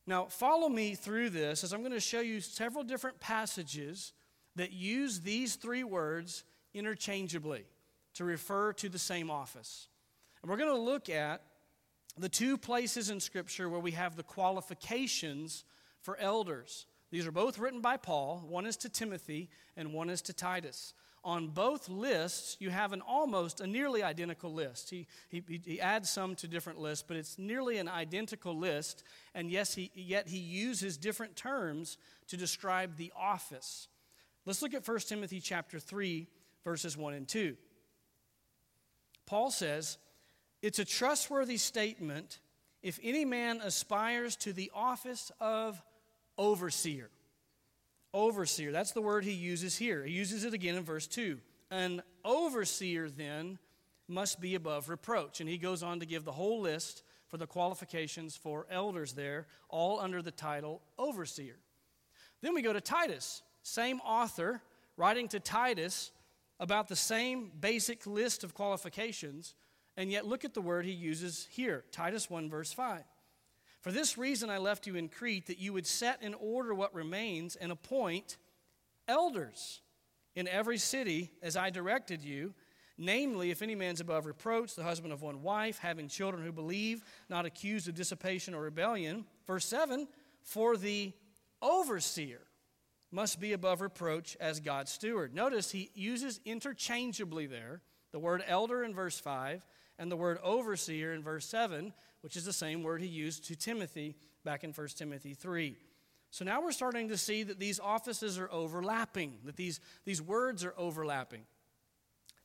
[0.08, 4.12] Now, follow me through this as I'm going to show you several different passages
[4.56, 7.66] that use these three words interchangeably
[8.16, 9.88] to refer to the same office.
[10.42, 11.44] And we're going to look at
[12.18, 15.64] the two places in Scripture where we have the qualifications
[16.02, 16.88] for elders.
[17.12, 18.44] These are both written by Paul.
[18.48, 23.02] One is to Timothy, and one is to Titus on both lists, you have an
[23.02, 24.90] almost a nearly identical list.
[24.90, 29.04] He, he, he adds some to different lists, but it's nearly an identical list.
[29.34, 33.88] And yes, he, yet he uses different terms to describe the office.
[34.46, 36.28] Let's look at 1 Timothy chapter 3,
[36.64, 37.56] verses 1 and 2.
[39.26, 39.98] Paul says,
[40.62, 42.40] It's a trustworthy statement
[42.82, 45.82] if any man aspires to the office of
[46.38, 47.10] overseer
[48.14, 50.04] Overseer, that's the word he uses here.
[50.04, 51.40] He uses it again in verse 2.
[51.72, 53.60] An overseer then
[54.08, 55.40] must be above reproach.
[55.40, 59.46] And he goes on to give the whole list for the qualifications for elders there,
[59.70, 61.58] all under the title overseer.
[62.42, 64.62] Then we go to Titus, same author
[64.98, 66.12] writing to Titus
[66.60, 69.54] about the same basic list of qualifications.
[69.96, 73.04] And yet, look at the word he uses here Titus 1, verse 5.
[73.82, 76.94] For this reason I left you in Crete, that you would set in order what
[76.94, 78.38] remains and appoint
[79.08, 79.82] elders
[80.36, 82.54] in every city as I directed you.
[82.98, 87.02] Namely, if any man's above reproach, the husband of one wife, having children who believe,
[87.30, 89.26] not accused of dissipation or rebellion.
[89.48, 90.08] Verse 7
[90.44, 91.14] For the
[91.62, 92.42] overseer
[93.12, 95.34] must be above reproach as God's steward.
[95.34, 99.66] Notice he uses interchangeably there the word elder in verse 5
[100.00, 103.56] and the word overseer in verse 7, which is the same word he used to
[103.56, 105.76] Timothy back in 1 Timothy 3.
[106.32, 110.64] So now we're starting to see that these offices are overlapping, that these, these words
[110.64, 111.42] are overlapping.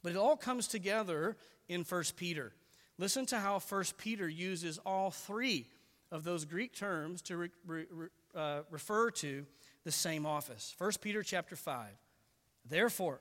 [0.02, 1.36] But it all comes together
[1.68, 2.52] in 1 Peter.
[2.98, 5.68] Listen to how 1 Peter uses all three
[6.10, 9.46] of those Greek terms to re, re, uh, refer to
[9.84, 10.74] the same office.
[10.78, 11.86] 1 Peter chapter 5.
[12.68, 13.20] Therefore,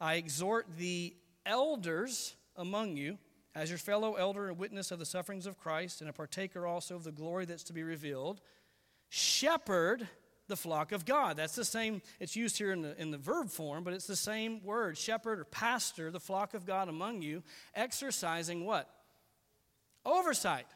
[0.00, 3.18] I exhort the elders among you,
[3.58, 6.94] as your fellow elder and witness of the sufferings of Christ, and a partaker also
[6.94, 8.40] of the glory that's to be revealed,
[9.08, 10.06] shepherd
[10.46, 11.36] the flock of God.
[11.36, 14.14] That's the same, it's used here in the, in the verb form, but it's the
[14.14, 17.42] same word shepherd or pastor, the flock of God among you,
[17.74, 18.88] exercising what?
[20.06, 20.66] Oversight.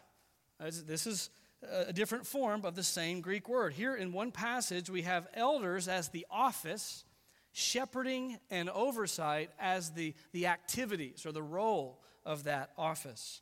[0.60, 1.30] This is
[1.86, 3.74] a different form of the same Greek word.
[3.74, 7.04] Here in one passage, we have elders as the office,
[7.52, 13.40] shepherding and oversight as the, the activities or the role of that office.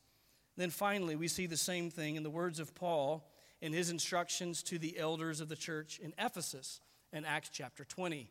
[0.57, 4.63] Then finally, we see the same thing in the words of Paul in his instructions
[4.65, 6.81] to the elders of the church in Ephesus
[7.13, 8.31] in Acts chapter 20.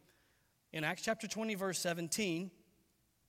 [0.71, 2.51] In Acts chapter 20, verse 17,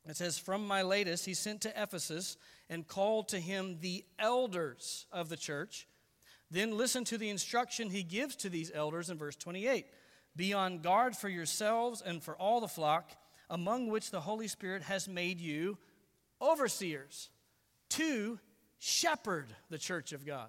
[0.08, 2.36] it says, From Miletus he sent to Ephesus
[2.68, 5.86] and called to him the elders of the church.
[6.50, 9.86] Then listen to the instruction he gives to these elders in verse 28
[10.36, 13.12] Be on guard for yourselves and for all the flock,
[13.48, 15.78] among which the Holy Spirit has made you
[16.40, 17.30] overseers
[17.90, 18.38] to
[18.78, 20.48] shepherd the church of God.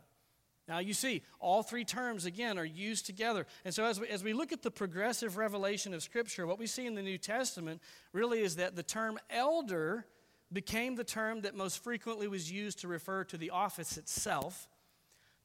[0.67, 3.45] Now, you see, all three terms, again, are used together.
[3.65, 6.67] And so, as we, as we look at the progressive revelation of Scripture, what we
[6.67, 7.81] see in the New Testament
[8.13, 10.05] really is that the term elder
[10.53, 14.69] became the term that most frequently was used to refer to the office itself.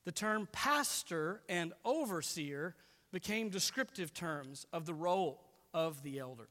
[0.04, 2.76] The term pastor and overseer
[3.12, 5.42] became descriptive terms of the role
[5.72, 6.48] of the elder.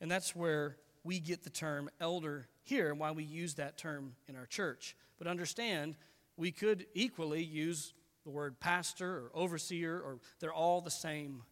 [0.00, 4.14] And that's where we get the term elder here and why we use that term
[4.28, 4.96] in our church.
[5.18, 5.96] But understand,
[6.36, 7.94] we could equally use
[8.24, 11.42] the word pastor or overseer, or they're all the same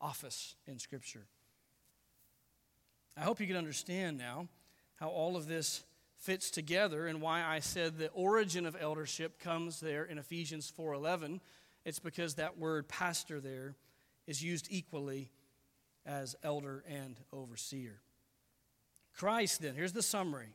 [0.00, 1.26] office in Scripture.
[3.16, 4.46] I hope you can understand now
[4.96, 5.82] how all of this
[6.18, 11.40] fits together and why I said the origin of eldership comes there in Ephesians 4:11.
[11.84, 13.76] It's because that word pastor there
[14.26, 15.30] is used equally
[16.04, 18.00] as elder and overseer.
[19.18, 20.54] Christ then, here's the summary.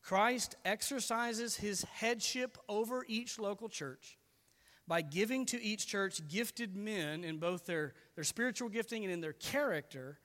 [0.00, 4.18] Christ exercises his headship over each local church
[4.88, 9.20] by giving to each church gifted men in both their, their spiritual gifting and in
[9.20, 10.18] their character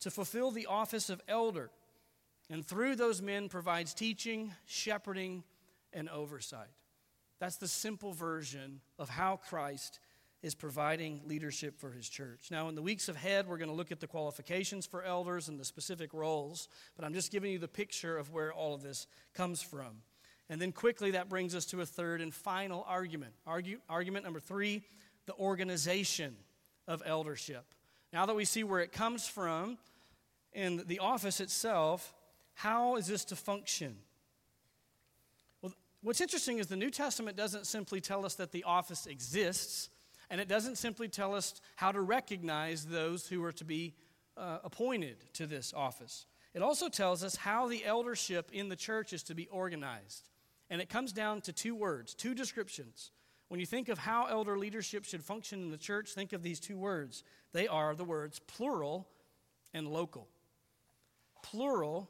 [0.00, 1.70] to fulfill the office of elder.
[2.48, 5.42] And through those men provides teaching, shepherding,
[5.92, 6.70] and oversight.
[7.40, 9.98] That's the simple version of how Christ
[10.42, 12.48] is providing leadership for his church.
[12.50, 15.60] Now, in the weeks ahead, we're going to look at the qualifications for elders and
[15.60, 19.06] the specific roles, but I'm just giving you the picture of where all of this
[19.34, 20.02] comes from.
[20.48, 23.34] And then quickly, that brings us to a third and final argument.
[23.46, 24.82] Argue, argument number three
[25.26, 26.34] the organization
[26.88, 27.64] of eldership.
[28.12, 29.78] Now that we see where it comes from
[30.52, 32.12] in the office itself,
[32.54, 33.96] how is this to function?
[35.62, 35.72] Well,
[36.02, 39.88] what's interesting is the New Testament doesn't simply tell us that the office exists
[40.30, 43.94] and it doesn't simply tell us how to recognize those who are to be
[44.36, 46.26] uh, appointed to this office.
[46.54, 50.28] It also tells us how the eldership in the church is to be organized.
[50.68, 53.10] And it comes down to two words, two descriptions.
[53.48, 56.60] When you think of how elder leadership should function in the church, think of these
[56.60, 57.24] two words.
[57.52, 59.08] They are the words plural
[59.74, 60.28] and local.
[61.42, 62.08] Plural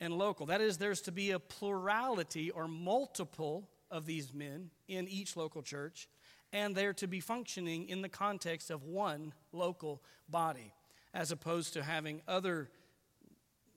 [0.00, 0.46] and local.
[0.46, 5.62] That is, there's to be a plurality or multiple of these men in each local
[5.62, 6.08] church
[6.54, 10.72] and they're to be functioning in the context of one local body,
[11.12, 12.70] as opposed to having other,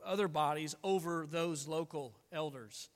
[0.05, 2.89] other bodies over those local elders.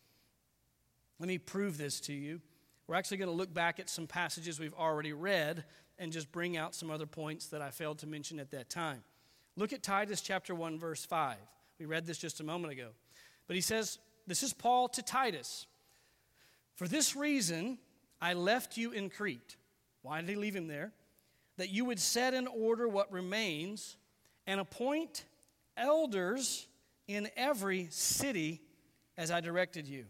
[1.20, 2.42] Let me prove this to you.
[2.86, 5.66] We're actually going to look back at some passages we've already read
[5.98, 9.02] and just bring out some other points that I failed to mention at that time.
[9.56, 11.38] Look at Titus chapter 1 verse 5.
[11.80, 12.90] We read this just a moment ago.
[13.48, 15.66] But he says, this is Paul to Titus.
[16.76, 17.80] For this reason
[18.22, 19.58] I left you in Crete
[20.02, 20.94] why did he leave him there?
[21.58, 23.98] That you would set in order what remains
[24.48, 25.26] and appoint
[25.78, 26.68] elders
[27.08, 28.62] in every city
[29.18, 30.06] as I directed you.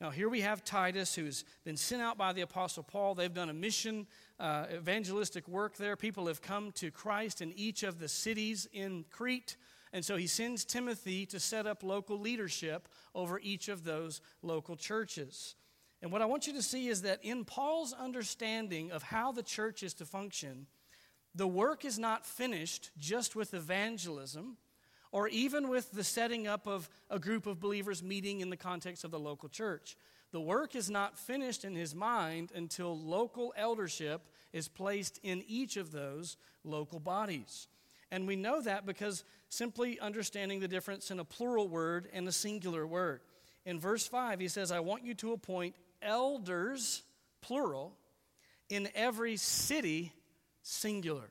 [0.00, 3.16] Now, here we have Titus, who's been sent out by the Apostle Paul.
[3.16, 4.06] They've done a mission,
[4.38, 5.96] uh, evangelistic work there.
[5.96, 9.56] People have come to Christ in each of the cities in Crete.
[9.92, 14.76] And so he sends Timothy to set up local leadership over each of those local
[14.76, 15.56] churches.
[16.00, 19.42] And what I want you to see is that in Paul's understanding of how the
[19.42, 20.66] church is to function,
[21.34, 24.56] the work is not finished just with evangelism
[25.10, 29.04] or even with the setting up of a group of believers meeting in the context
[29.04, 29.96] of the local church.
[30.30, 34.22] The work is not finished in his mind until local eldership
[34.52, 37.68] is placed in each of those local bodies.
[38.10, 42.32] And we know that because simply understanding the difference in a plural word and a
[42.32, 43.20] singular word.
[43.64, 47.02] In verse 5, he says, I want you to appoint elders,
[47.40, 47.96] plural,
[48.68, 50.12] in every city,
[50.62, 51.30] singular.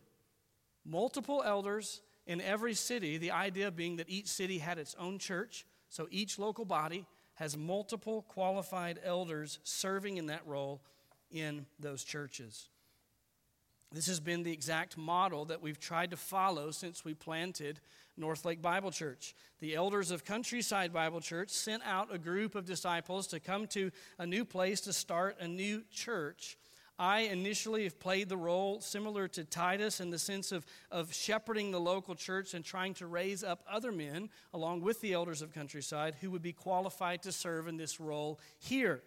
[0.86, 5.66] Multiple elders in every city, the idea being that each city had its own church,
[5.90, 7.06] so each local body
[7.36, 10.82] has multiple qualified elders serving in that role
[11.32, 12.70] in those churches.
[13.92, 17.80] This has been the exact model that we've tried to follow since we planted
[18.18, 19.34] Northlake Bible Church.
[19.60, 23.92] The elders of Countryside Bible Church sent out a group of disciples to come to
[24.20, 26.58] a new place to start a new church.
[27.00, 31.72] I initially have played the role similar to Titus in the sense of, of shepherding
[31.72, 35.54] the local church and trying to raise up other men along with the elders of
[35.54, 39.04] Countryside who would be qualified to serve in this role here.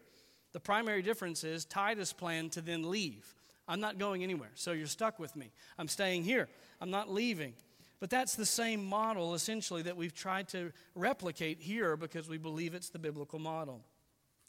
[0.52, 3.34] The primary difference is Titus planned to then leave.
[3.70, 5.52] I'm not going anywhere, so you're stuck with me.
[5.78, 6.48] I'm staying here,
[6.80, 7.54] I'm not leaving.
[8.00, 12.74] But that's the same model, essentially, that we've tried to replicate here because we believe
[12.74, 13.84] it's the biblical model.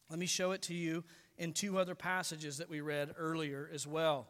[0.10, 1.04] Let me show it to you
[1.38, 4.28] in two other passages that we read earlier as well.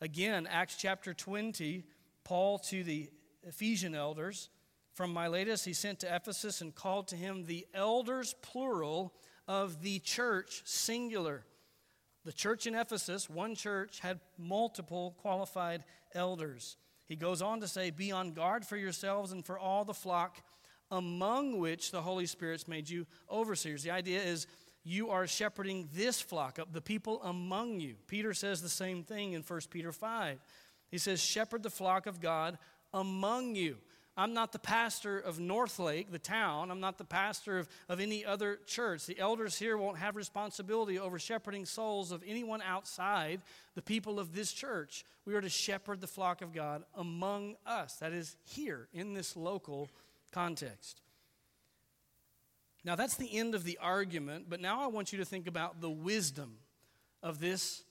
[0.00, 1.84] Again, Acts chapter 20,
[2.22, 3.10] Paul to the
[3.42, 4.50] Ephesian elders.
[4.92, 9.14] From Miletus, he sent to Ephesus and called to him the elders, plural,
[9.48, 11.44] of the church, singular.
[12.28, 15.82] The church in Ephesus, one church, had multiple qualified
[16.14, 16.76] elders.
[17.06, 20.36] He goes on to say, Be on guard for yourselves and for all the flock
[20.90, 23.82] among which the Holy Spirit's made you overseers.
[23.82, 24.46] The idea is
[24.84, 27.94] you are shepherding this flock, of the people among you.
[28.06, 30.38] Peter says the same thing in 1 Peter 5.
[30.90, 32.58] He says, Shepherd the flock of God
[32.92, 33.78] among you.
[34.18, 36.72] I'm not the pastor of Northlake, the town.
[36.72, 39.06] I'm not the pastor of, of any other church.
[39.06, 43.42] The elders here won't have responsibility over shepherding souls of anyone outside
[43.76, 45.04] the people of this church.
[45.24, 47.94] We are to shepherd the flock of God among us.
[47.98, 49.88] That is here in this local
[50.32, 51.00] context.
[52.84, 55.80] Now, that's the end of the argument, but now I want you to think about
[55.80, 56.56] the wisdom
[57.22, 57.84] of this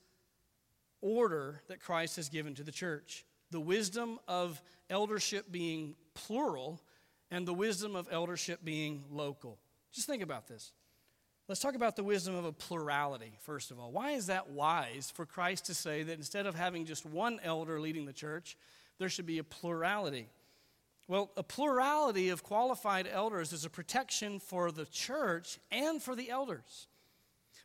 [1.00, 3.24] order that Christ has given to the church.
[3.50, 6.82] The wisdom of eldership being plural
[7.30, 9.60] and the wisdom of eldership being local.
[9.94, 10.72] Just think about this.
[11.48, 13.92] Let's talk about the wisdom of a plurality, first of all.
[13.92, 17.80] Why is that wise for Christ to say that instead of having just one elder
[17.80, 18.58] leading the church,
[18.98, 20.28] there should be a plurality?
[21.08, 26.30] Well, a plurality of qualified elders is a protection for the church and for the
[26.30, 26.88] elders.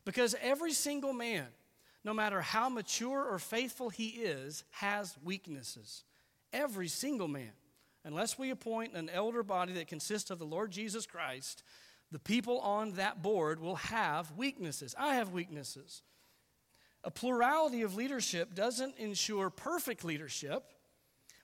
[0.05, 1.47] Because every single man,
[2.05, 6.03] no matter how mature or faithful he is, has weaknesses.
[6.53, 7.51] Every single man
[8.03, 11.63] unless we appoint an elder body that consists of the Lord Jesus Christ,
[12.11, 14.93] the people on that board will have weaknesses.
[14.97, 16.01] I have weaknesses.
[17.03, 20.63] A plurality of leadership doesn't ensure perfect leadership,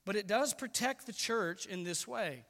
[0.05, 2.45] but it does protect the church in this way.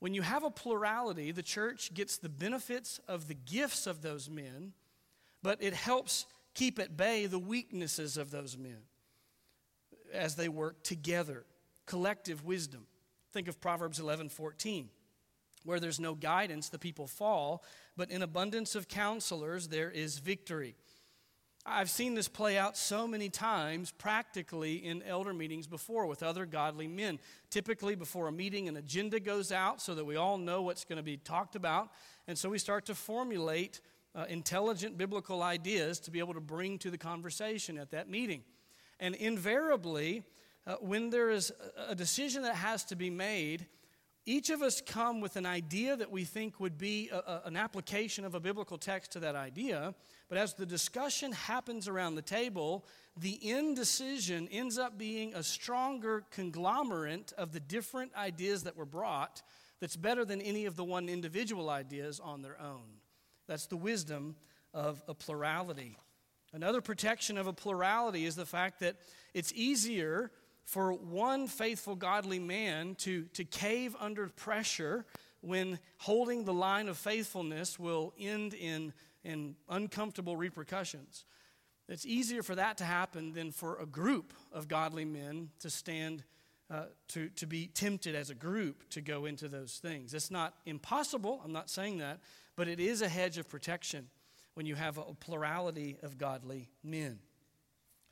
[0.00, 4.28] When you have a plurality, the church gets the benefits of the gifts of those
[4.28, 4.72] men,
[5.42, 8.82] but it helps keep at bay the weaknesses of those men
[10.12, 11.46] as they work together.
[11.86, 12.86] Collective wisdom.
[13.34, 14.88] Think of Proverbs 11 14.
[15.64, 17.64] Where there's no guidance, the people fall,
[17.96, 20.76] but in abundance of counselors, there is victory.
[21.66, 26.46] I've seen this play out so many times practically in elder meetings before with other
[26.46, 27.18] godly men.
[27.50, 30.98] Typically, before a meeting, an agenda goes out so that we all know what's going
[30.98, 31.88] to be talked about.
[32.28, 33.80] And so we start to formulate
[34.14, 38.42] uh, intelligent biblical ideas to be able to bring to the conversation at that meeting.
[39.00, 40.22] And invariably,
[40.66, 41.52] uh, when there is
[41.88, 43.66] a decision that has to be made,
[44.26, 47.56] each of us come with an idea that we think would be a, a, an
[47.56, 49.94] application of a biblical text to that idea.
[50.28, 52.86] But as the discussion happens around the table,
[53.18, 58.86] the end decision ends up being a stronger conglomerate of the different ideas that were
[58.86, 59.42] brought
[59.80, 63.00] that's better than any of the one individual ideas on their own.
[63.46, 64.36] That's the wisdom
[64.72, 65.98] of a plurality.
[66.54, 68.96] Another protection of a plurality is the fact that
[69.34, 70.30] it's easier
[70.64, 75.04] for one faithful, godly man to, to cave under pressure
[75.40, 78.92] when holding the line of faithfulness will end in
[79.24, 81.24] and uncomfortable repercussions.
[81.88, 86.24] It's easier for that to happen than for a group of godly men to stand,
[86.70, 90.14] uh, to, to be tempted as a group to go into those things.
[90.14, 92.20] It's not impossible, I'm not saying that,
[92.56, 94.08] but it is a hedge of protection
[94.54, 97.18] when you have a plurality of godly men.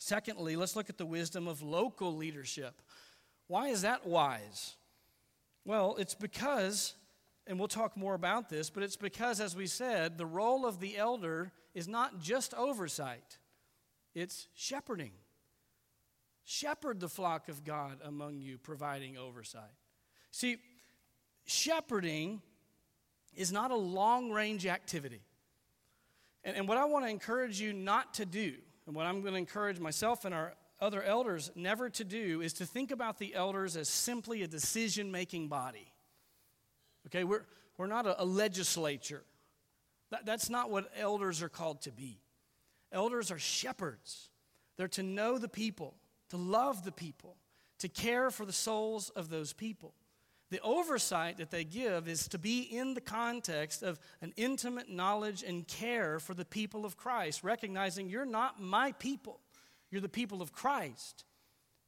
[0.05, 2.83] Secondly, let's look at the wisdom of local leadership.
[3.47, 4.75] Why is that wise?
[5.65, 6.95] Well, it's because,
[7.47, 10.81] and we'll talk more about this, but it's because, as we said, the role of
[10.81, 13.39] the elder is not just oversight,
[14.13, 15.13] it's shepherding.
[16.43, 19.63] Shepherd the flock of God among you, providing oversight.
[20.33, 20.57] See,
[21.47, 22.43] shepherding
[23.37, 25.23] is not a long range activity.
[26.43, 28.55] And, and what I want to encourage you not to do,
[28.87, 32.53] and what I'm going to encourage myself and our other elders never to do, is
[32.55, 35.93] to think about the elders as simply a decision making body.
[37.07, 37.45] Okay, we're,
[37.77, 39.23] we're not a, a legislature.
[40.11, 42.21] That, that's not what elders are called to be.
[42.91, 44.29] Elders are shepherds,
[44.77, 45.95] they're to know the people,
[46.31, 47.37] to love the people,
[47.79, 49.95] to care for the souls of those people.
[50.53, 55.43] The oversight that they give is to be in the context of an intimate knowledge
[55.43, 59.41] and care for the people of Christ, recognizing you're not my people,
[59.91, 61.25] you're the people of Christ.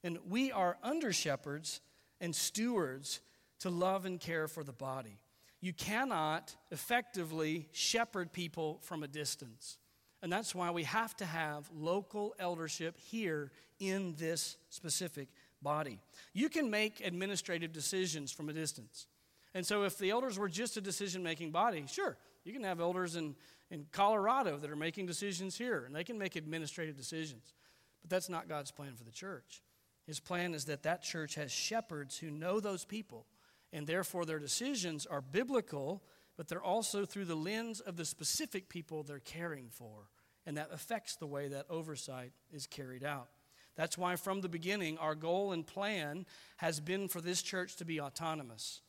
[0.02, 1.82] And we are under shepherds
[2.22, 3.20] and stewards
[3.60, 5.18] to love and care for the body.
[5.60, 9.76] You cannot effectively shepherd people from a distance.
[10.22, 15.28] And that's why we have to have local eldership here in this specific
[15.64, 15.98] body.
[16.32, 19.08] You can make administrative decisions from a distance.
[19.54, 22.80] And so, if the elders were just a decision making body, sure, you can have
[22.80, 23.34] elders in,
[23.70, 27.54] in Colorado that are making decisions here, and they can make administrative decisions.
[28.02, 29.62] But that's not God's plan for the church.
[30.06, 33.26] His plan is that that church has shepherds who know those people,
[33.72, 36.02] and therefore their decisions are biblical,
[36.36, 40.10] but they're also through the lens of the specific people they're caring for.
[40.46, 43.28] And that affects the way that oversight is carried out.
[43.76, 47.84] That's why, from the beginning, our goal and plan has been for this church to
[47.84, 48.80] be autonomous.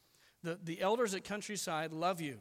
[0.43, 2.39] The, the elders at Countryside love you,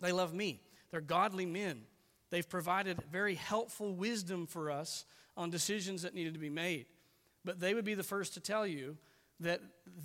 [0.00, 0.60] they love me.
[0.90, 1.82] They're godly men.
[2.30, 5.04] They've provided very helpful wisdom for us
[5.36, 6.86] on decisions that needed to be made.
[7.44, 8.96] But they would be the first to tell you
[9.40, 9.60] that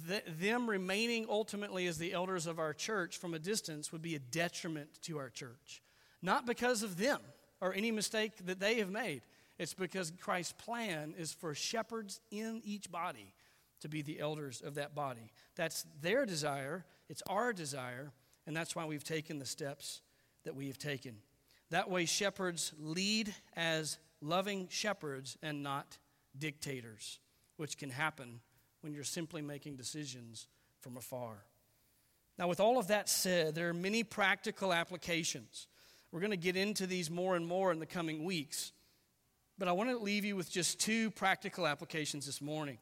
[0.07, 4.16] th- them remaining ultimately as the elders of our church from a distance would be
[4.16, 5.82] a detriment to our church.
[6.22, 7.20] Not because of them
[7.59, 9.22] or any mistake that they have made,
[9.62, 13.32] it's because Christ's plan is for shepherds in each body
[13.82, 15.32] to be the elders of that body.
[15.55, 18.12] That's their desire, it's our desire,
[18.47, 20.01] and that's why we've taken the steps
[20.45, 21.18] that we have taken.
[21.70, 25.99] That way, shepherds lead as loving shepherds and not
[26.36, 27.20] dictators,
[27.57, 28.39] which can happen
[28.82, 30.47] when you're simply making decisions
[30.80, 31.36] from afar.
[32.39, 35.68] Now, with all of that said, there are many practical applications.
[36.12, 38.72] We're going to get into these more and more in the coming weeks.
[39.62, 42.80] But I want to leave you with just two practical applications this morning.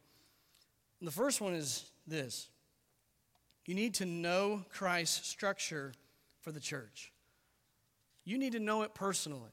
[1.01, 2.47] The first one is this
[3.65, 5.91] you need to know Christ's structure
[6.39, 7.11] for the church,
[8.23, 9.51] you need to know it personally.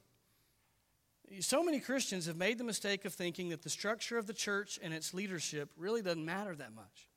[1.40, 4.78] So many Christians have made the mistake of thinking that the structure of the church
[4.80, 7.08] and its leadership really doesn't matter that much.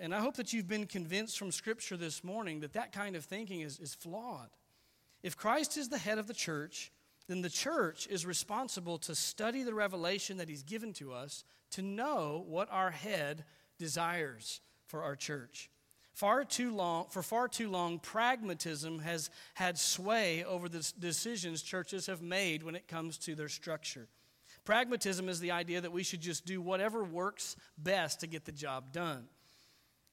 [0.00, 3.24] And I hope that you've been convinced from Scripture this morning that that kind of
[3.24, 4.48] thinking is, is flawed.
[5.22, 6.90] If Christ is the head of the church,
[7.28, 11.82] then the church is responsible to study the revelation that he's given to us to
[11.82, 13.44] know what our head
[13.78, 15.70] desires for our church.
[16.14, 22.06] Far too long, for far too long, pragmatism has had sway over the decisions churches
[22.06, 24.08] have made when it comes to their structure.
[24.64, 28.52] Pragmatism is the idea that we should just do whatever works best to get the
[28.52, 29.28] job done.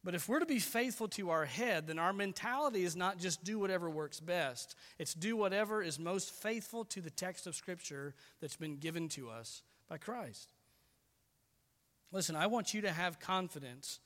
[0.06, 3.44] But if we're to be faithful to our head, then our mentality is not just
[3.44, 8.14] do whatever works best, it's do whatever is most faithful to the text of Scripture
[8.40, 10.54] that's been given to us by Christ.
[12.12, 14.00] Listen, I want you to have confidence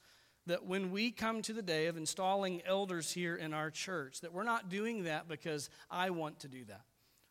[0.45, 4.34] that when we come to the day of installing elders here in our church, that
[4.34, 6.86] we're not doing that because I want to do that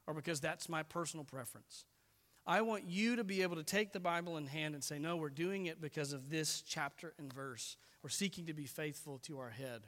[0.07, 1.87] or because that's my personal preference.
[2.49, 5.17] I want you to be able to take the Bible in hand and say, no,
[5.17, 7.77] we're doing it because of this chapter and verse.
[8.03, 9.83] We're seeking to be faithful to our head.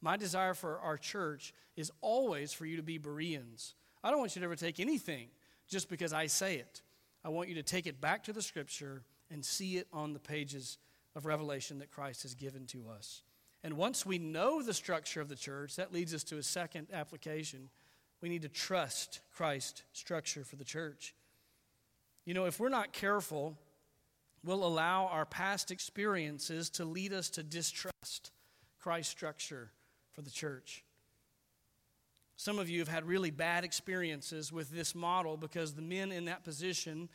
[0.00, 3.74] My desire for our church is always for you to be Bereans.
[4.02, 5.28] I don't want you to ever take anything
[5.68, 6.82] just because I say it.
[7.24, 10.18] I want you to take it back to the scripture and see it on the
[10.18, 10.78] pages
[11.14, 13.22] of Revelation that Christ has given to us.
[13.62, 16.88] And once we know the structure of the church, that leads us to a second
[16.92, 17.68] application.
[18.20, 21.14] We need to trust Christ's structure for the church.
[22.24, 23.58] You know, if we're not careful,
[24.44, 28.30] we'll allow our past experiences to lead us to distrust
[28.78, 29.70] Christ's structure
[30.12, 30.84] for the church.
[32.36, 36.24] Some of you have had really bad experiences with this model because the men in
[36.24, 37.10] that position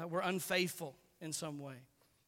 [0.00, 1.74] uh, were unfaithful in some way.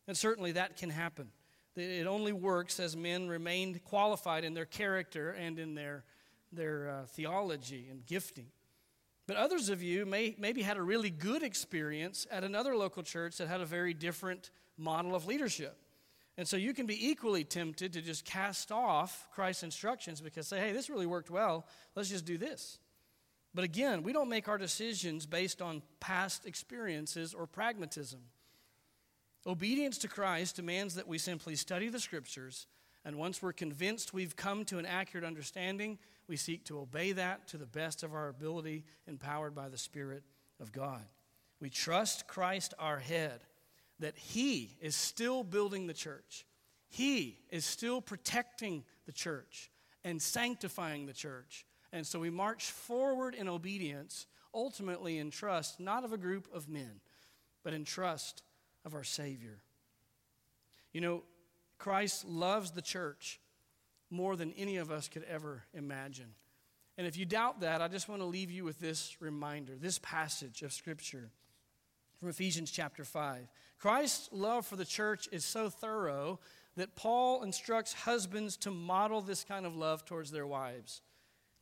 [0.09, 1.29] And certainly that can happen.
[1.77, 6.05] It only works as men remained qualified in their character and in their,
[6.53, 8.49] their uh, theology and gifting.
[9.31, 13.37] But others of you may maybe had a really good experience at another local church
[13.37, 15.77] that had a very different model of leadership.
[16.37, 20.59] And so you can be equally tempted to just cast off Christ's instructions because say,
[20.59, 21.65] hey, this really worked well.
[21.95, 22.81] Let's just do this.
[23.55, 28.19] But again, we don't make our decisions based on past experiences or pragmatism.
[29.47, 32.67] Obedience to Christ demands that we simply study the scriptures,
[33.05, 36.01] and once we're convinced we've come to an accurate understanding,
[36.31, 40.23] we seek to obey that to the best of our ability, empowered by the Spirit
[40.61, 41.03] of God.
[41.61, 43.41] We trust Christ, our head,
[43.99, 46.47] that He is still building the church.
[46.89, 49.73] He is still protecting the church
[50.05, 51.67] and sanctifying the church.
[51.93, 56.69] And so we march forward in obedience, ultimately in trust, not of a group of
[56.69, 57.01] men,
[57.65, 58.45] but in trust
[58.85, 59.59] of our Savior.
[60.93, 61.23] You know,
[61.77, 63.40] Christ loves the church
[64.11, 66.35] more than any of us could ever imagine.
[66.99, 69.99] And if you doubt that, I just want to leave you with this reminder, this
[69.99, 71.31] passage of Scripture
[72.19, 73.49] from Ephesians chapter 5.
[73.79, 76.39] Christ's love for the church is so thorough
[76.77, 81.01] that Paul instructs husbands to model this kind of love towards their wives.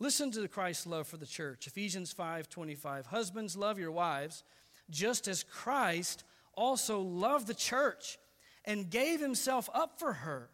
[0.01, 1.67] Listen to Christ's love for the church.
[1.67, 3.07] Ephesians 5:25.
[3.07, 4.43] Husbands love your wives
[4.91, 6.25] just as Christ
[6.55, 8.19] also loved the church
[8.65, 10.51] and gave himself up for her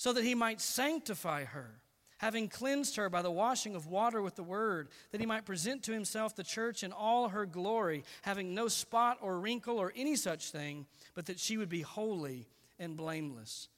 [0.00, 1.82] so that he might sanctify her
[2.16, 5.82] having cleansed her by the washing of water with the word, that he might present
[5.82, 10.14] to himself the church in all her glory, having no spot or wrinkle or any
[10.14, 10.84] such thing,
[11.14, 12.46] but that she would be holy
[12.78, 13.68] and blameless.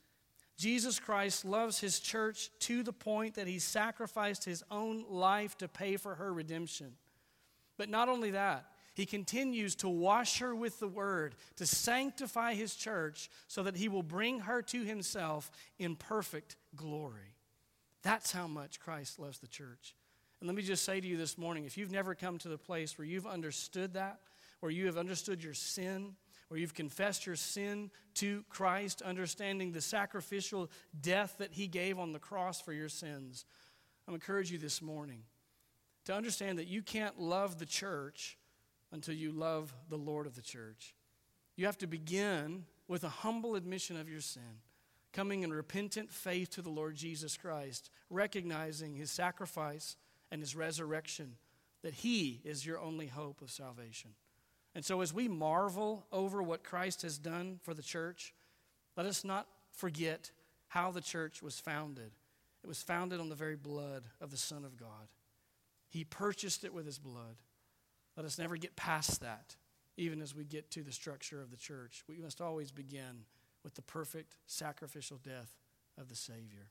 [0.57, 5.68] Jesus Christ loves his church to the point that he sacrificed his own life to
[5.68, 6.95] pay for her redemption.
[7.79, 12.74] But not only that, he continues to wash her with the word, to sanctify his
[12.74, 17.36] church, so that he will bring her to himself in perfect glory.
[18.03, 19.95] That's how much Christ loves the church.
[20.40, 22.59] And let me just say to you this morning if you've never come to the
[22.59, 24.18] place where you've understood that,
[24.61, 26.14] where you have understood your sin,
[26.49, 30.70] where you've confessed your sin to Christ, understanding the sacrificial
[31.01, 33.47] death that He gave on the cross for your sins,
[34.07, 35.22] I'm encourage you this morning
[36.05, 38.36] to understand that you can't love the church
[38.93, 40.95] until you love the Lord of the church.
[41.57, 44.61] You have to begin with a humble admission of your sin
[45.12, 49.97] coming in repentant faith to the Lord Jesus Christ, recognizing his sacrifice
[50.30, 51.36] and his resurrection,
[51.82, 54.11] that he is your only hope of salvation.
[54.74, 58.32] And so, as we marvel over what Christ has done for the church,
[58.97, 60.30] let us not forget
[60.68, 62.12] how the church was founded.
[62.64, 65.09] It was founded on the very blood of the Son of God.
[65.90, 67.36] He purchased it with his blood.
[68.16, 69.56] Let us never get past that,
[69.96, 72.04] even as we get to the structure of the church.
[72.08, 73.24] We must always begin
[73.64, 75.56] with the perfect sacrificial death
[75.98, 76.70] of the Savior.